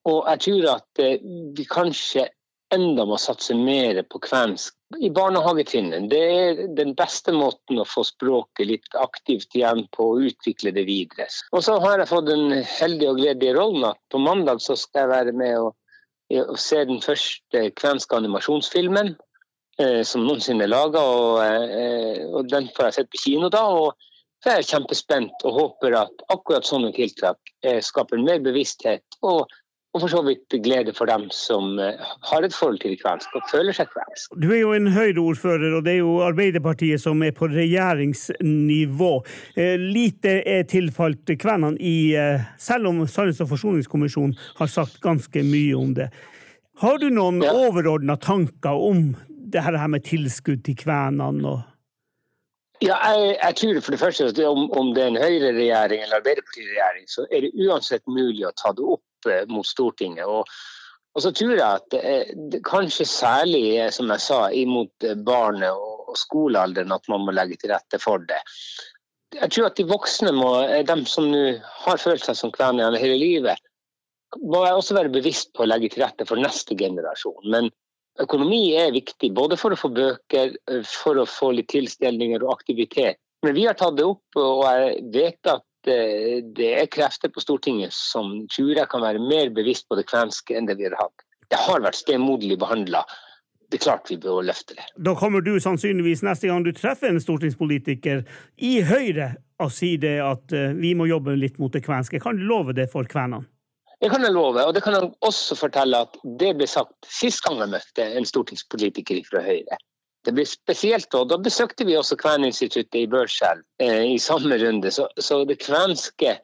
Og 0.10 0.28
jeg 0.28 0.46
tror 0.46 0.70
at 0.76 1.02
eh, 1.02 1.24
vi 1.58 1.66
kanskje 1.70 2.28
enda 2.76 3.08
må 3.08 3.18
satse 3.20 3.56
mer 3.58 4.04
på 4.10 4.22
kvensk 4.24 4.76
i 5.00 5.10
barnehagetrinnet. 5.14 6.10
Det 6.12 6.22
er 6.22 6.62
den 6.76 6.94
beste 6.98 7.34
måten 7.36 7.80
å 7.82 7.88
få 7.88 8.04
språket 8.08 8.68
litt 8.68 8.98
aktivt 9.00 9.56
igjen 9.56 9.86
på 9.96 10.12
og 10.14 10.28
utvikle 10.32 10.74
det 10.76 10.86
videre. 10.90 11.28
Og 11.56 11.64
så 11.66 11.78
har 11.84 12.02
jeg 12.02 12.12
fått 12.12 12.30
den 12.30 12.58
heldige 12.66 13.14
og 13.14 13.22
gledelige 13.22 13.58
rollen 13.58 13.88
at 13.92 14.00
på 14.12 14.22
mandag 14.22 14.64
så 14.64 14.78
skal 14.80 15.06
jeg 15.06 15.14
være 15.14 15.36
med 15.38 15.58
og, 15.62 15.74
og 16.44 16.60
se 16.60 16.84
den 16.88 17.02
første 17.04 17.66
kvenske 17.80 18.20
animasjonsfilmen 18.20 19.16
eh, 19.82 20.02
som 20.08 20.26
noensinne 20.28 20.68
er 20.68 20.74
laga, 20.74 21.02
og, 21.02 21.42
eh, 21.46 22.24
og, 22.30 22.48
den 22.52 22.70
får 22.76 22.90
jeg 22.90 23.00
sett 23.00 23.12
på 23.12 23.24
kino 23.26 23.52
da. 23.54 23.66
og 23.68 24.10
så 24.42 24.50
er 24.50 24.62
jeg 24.62 24.72
kjempespent 24.72 25.44
og 25.46 25.58
håper 25.58 25.96
at 26.00 26.24
akkurat 26.34 26.66
sånne 26.66 26.90
tiltak 26.96 27.38
eh, 27.64 27.78
skaper 27.86 28.22
mer 28.24 28.42
bevissthet 28.42 29.22
og 29.22 29.46
og 29.92 30.00
for 30.00 30.12
så 30.12 30.22
vidt 30.24 30.56
glede 30.64 30.94
for 30.96 31.10
dem 31.10 31.26
som 31.36 31.80
eh, 31.80 32.00
har 32.30 32.46
et 32.48 32.56
forhold 32.56 32.80
til 32.80 32.94
kvensk 33.00 33.34
og 33.36 33.48
føler 33.52 33.76
seg 33.76 33.90
kvensk. 33.92 34.38
Du 34.40 34.48
er 34.54 34.62
jo 34.62 34.72
en 34.76 34.88
Høyre-ordfører, 34.94 35.76
og 35.76 35.84
det 35.84 35.98
er 35.98 36.00
jo 36.00 36.14
Arbeiderpartiet 36.24 37.04
som 37.04 37.24
er 37.28 37.34
på 37.36 37.50
regjeringsnivå. 37.52 39.12
Eh, 39.60 39.76
lite 39.82 40.38
er 40.48 40.64
tilfalt 40.72 41.34
kvenene 41.42 41.76
i 41.80 42.14
eh, 42.16 42.48
Selv 42.62 42.88
om 42.88 43.04
Sannhets- 43.04 43.44
og 43.44 43.52
forsoningskommisjonen 43.52 44.38
har 44.62 44.72
sagt 44.72 45.02
ganske 45.04 45.44
mye 45.44 45.76
om 45.76 45.92
det. 45.98 46.08
Har 46.80 46.98
du 47.02 47.10
noen 47.12 47.44
ja. 47.44 47.52
overordna 47.52 48.16
tanker 48.16 48.80
om 48.80 49.12
det 49.28 49.66
her 49.66 49.76
med 49.92 50.08
tilskudd 50.08 50.64
til 50.64 50.80
kvenene? 50.80 51.44
og 51.52 51.68
ja, 52.82 52.96
jeg, 53.12 53.36
jeg, 53.36 53.56
tror 53.60 53.84
for 53.86 53.94
det 53.94 54.00
første 54.02 54.32
at 54.32 54.40
om, 54.48 54.64
om 54.74 54.96
det 54.96 55.04
er 55.04 55.12
en 55.12 55.22
Høyre-regjering 55.22 56.02
eller 56.02 56.24
Arbeiderparti-regjering, 56.24 57.06
så 57.12 57.28
er 57.30 57.44
det 57.46 57.52
uansett 57.68 58.02
mulig 58.10 58.48
å 58.48 58.56
ta 58.58 58.72
det 58.74 58.88
opp 58.88 59.04
Eh, 59.30 59.48
mot 59.48 59.68
Stortinget. 59.68 60.26
Og, 60.26 60.48
og 61.16 61.24
så 61.24 61.32
tror 61.36 61.56
jeg 61.56 61.66
at 61.66 61.98
det, 62.52 62.62
kanskje 62.68 63.08
særlig, 63.10 63.66
som 63.94 64.12
jeg 64.14 64.24
sa, 64.24 64.44
imot 64.56 65.08
eh, 65.08 65.18
barnet 65.18 65.72
og, 65.72 65.98
skolealderen 66.20 66.92
at 66.92 67.06
man 67.08 67.22
må 67.24 67.32
legge 67.32 67.56
til 67.56 67.72
rette 67.72 67.96
for 68.02 68.20
det. 68.28 68.42
Jeg 69.38 69.48
tror 69.54 69.70
at 69.70 69.78
de 69.80 69.86
voksne, 69.88 70.34
må, 70.36 70.50
eh, 70.66 70.82
de 70.88 70.98
som 71.08 71.30
nå 71.32 71.44
har 71.86 72.02
følt 72.02 72.26
seg 72.26 72.36
som 72.36 72.52
kvener 72.52 72.98
hele 73.00 73.20
livet, 73.20 73.62
må 74.42 74.66
jeg 74.66 74.76
også 74.76 74.96
være 74.96 75.12
bevisst 75.12 75.54
på 75.56 75.64
å 75.64 75.70
legge 75.70 75.92
til 75.92 76.04
rette 76.04 76.28
for 76.28 76.40
neste 76.40 76.76
generasjon. 76.80 77.48
Men 77.52 77.72
økonomi 78.20 78.74
er 78.80 78.94
viktig, 78.96 79.32
både 79.36 79.58
for 79.60 79.72
å 79.72 79.80
få 79.80 79.92
bøker, 79.96 80.56
for 80.88 81.20
å 81.20 81.28
få 81.28 81.52
litt 81.56 81.72
tilstelninger 81.72 82.44
og 82.44 82.54
aktivitet. 82.58 83.20
Men 83.44 83.56
vi 83.58 83.66
har 83.66 83.76
tatt 83.80 83.98
det 83.98 84.06
opp, 84.08 84.40
og 84.40 84.64
jeg 84.68 85.04
vet 85.16 85.52
at 85.52 85.64
Eh, 85.71 85.71
det 85.88 86.70
er 86.78 86.88
krefter 86.92 87.32
på 87.34 87.42
Stortinget 87.44 87.94
som 87.96 88.46
tror 88.52 88.76
jeg 88.76 88.90
kan 88.92 89.04
være 89.04 89.22
mer 89.24 89.52
bevisst 89.56 89.88
på 89.90 89.98
det 90.00 90.08
kvenske 90.10 90.58
enn 90.58 90.70
det 90.70 90.78
vi 90.80 90.88
har 90.90 90.98
hatt. 91.00 91.26
Det 91.52 91.60
har 91.60 91.84
vært 91.84 92.00
stemoderlig 92.00 92.58
behandla. 92.62 93.04
Det 93.72 93.80
er 93.80 93.84
klart 93.86 94.10
vi 94.12 94.18
bør 94.20 94.44
løfte 94.44 94.76
det. 94.76 94.86
Da 95.00 95.14
kommer 95.16 95.44
du 95.44 95.54
sannsynligvis 95.64 96.26
neste 96.28 96.50
gang 96.52 96.64
du 96.64 96.74
treffer 96.76 97.12
en 97.12 97.22
stortingspolitiker 97.24 98.26
i 98.60 98.74
Høyre 98.84 99.34
og 99.64 99.72
sier 99.72 100.02
det 100.02 100.18
at 100.24 100.56
eh, 100.56 100.74
vi 100.76 100.92
må 100.98 101.08
jobbe 101.08 101.38
litt 101.40 101.60
mot 101.62 101.72
det 101.72 101.84
kvenske. 101.86 102.20
Kan 102.20 102.40
du 102.40 102.44
love 102.50 102.76
det 102.76 102.90
for 102.92 103.08
kvenene? 103.08 103.48
Det 104.02 104.10
kan 104.10 104.24
jeg 104.26 104.34
love, 104.34 104.64
og 104.66 104.74
det 104.74 104.82
kan 104.82 104.96
jeg 104.98 105.12
også 105.22 105.56
fortelle 105.60 106.00
at 106.08 106.16
det 106.42 106.56
ble 106.58 106.66
sagt 106.68 107.06
sist 107.06 107.44
gang 107.46 107.60
jeg 107.62 107.70
møtte 107.70 108.08
en 108.18 108.26
stortingspolitiker 108.26 109.22
fra 109.28 109.44
Høyre. 109.46 109.78
Det 110.26 110.34
blir 110.38 110.46
spesielt, 110.46 111.14
og 111.18 111.30
da 111.32 111.38
besøkte 111.42 111.86
vi 111.88 111.96
også 111.98 112.18
Kveninstituttet 112.20 113.00
i 113.00 113.10
Børselv 113.10 113.64
eh, 113.82 114.12
i 114.14 114.20
samme 114.22 114.58
runde. 114.62 114.92
Så, 114.94 115.08
så, 115.18 115.42
det 115.50 115.62
kvenske 115.64 116.36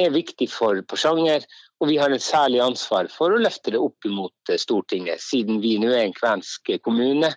er 0.00 0.14
viktig 0.14 0.48
for 0.50 0.80
Porsanger, 0.90 1.46
og 1.80 1.90
vi 1.92 1.98
har 2.00 2.10
et 2.10 2.24
særlig 2.24 2.62
ansvar 2.64 3.10
for 3.12 3.30
å 3.30 3.38
løfte 3.38 3.74
det 3.74 3.82
opp 3.82 4.08
mot 4.10 4.50
eh, 4.50 4.58
Stortinget, 4.58 5.22
siden 5.22 5.62
vi 5.62 5.76
nå 5.78 5.92
er 5.92 6.08
en 6.08 6.16
kvensk 6.16 6.74
kommune. 6.82 7.30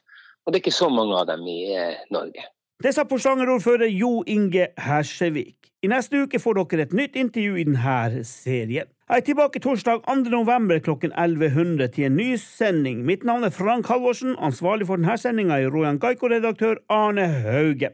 Og 0.43 0.51
det 0.51 0.59
er 0.59 0.63
ikke 0.65 0.81
så 0.81 0.89
mange 0.91 1.15
av 1.19 1.29
dem 1.29 1.45
i 1.47 1.59
eh, 1.77 2.01
Norge. 2.13 2.49
Det 2.83 2.91
sa 2.91 3.05
Porsanger-ordfører 3.07 3.87
Jo 3.87 4.25
Inge 4.27 4.65
Hersevik. 4.77 5.55
I 5.83 5.87
neste 5.87 6.19
uke 6.25 6.39
får 6.39 6.57
dere 6.57 6.83
et 6.83 6.95
nytt 6.99 7.15
intervju 7.15 7.55
i 7.55 7.63
denne 7.63 8.23
serien. 8.27 8.89
Jeg 9.07 9.21
er 9.21 9.23
tilbake 9.23 9.61
torsdag 9.63 10.01
2. 10.03 10.15
november 10.33 10.81
klokken 10.83 11.13
1100 11.15 11.87
til 11.95 12.09
en 12.09 12.17
ny 12.19 12.35
sending. 12.35 13.05
Mitt 13.07 13.23
navn 13.23 13.47
er 13.47 13.55
Frank 13.55 13.87
Halvorsen. 13.87 14.35
Ansvarlig 14.35 14.87
for 14.87 14.99
denne 14.99 15.15
sendinga 15.17 15.61
er 15.63 15.71
Rojan 15.71 15.99
Gaiko-redaktør 15.99 16.83
Arne 16.89 17.27
Hauge. 17.27 17.93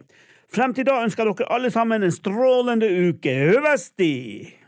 Frem 0.50 0.74
til 0.74 0.90
da 0.90 1.04
ønsker 1.04 1.30
dere 1.30 1.52
alle 1.54 1.70
sammen 1.70 2.04
en 2.04 2.12
strålende 2.12 2.90
uke. 3.10 3.36
Høvesti! 3.54 4.59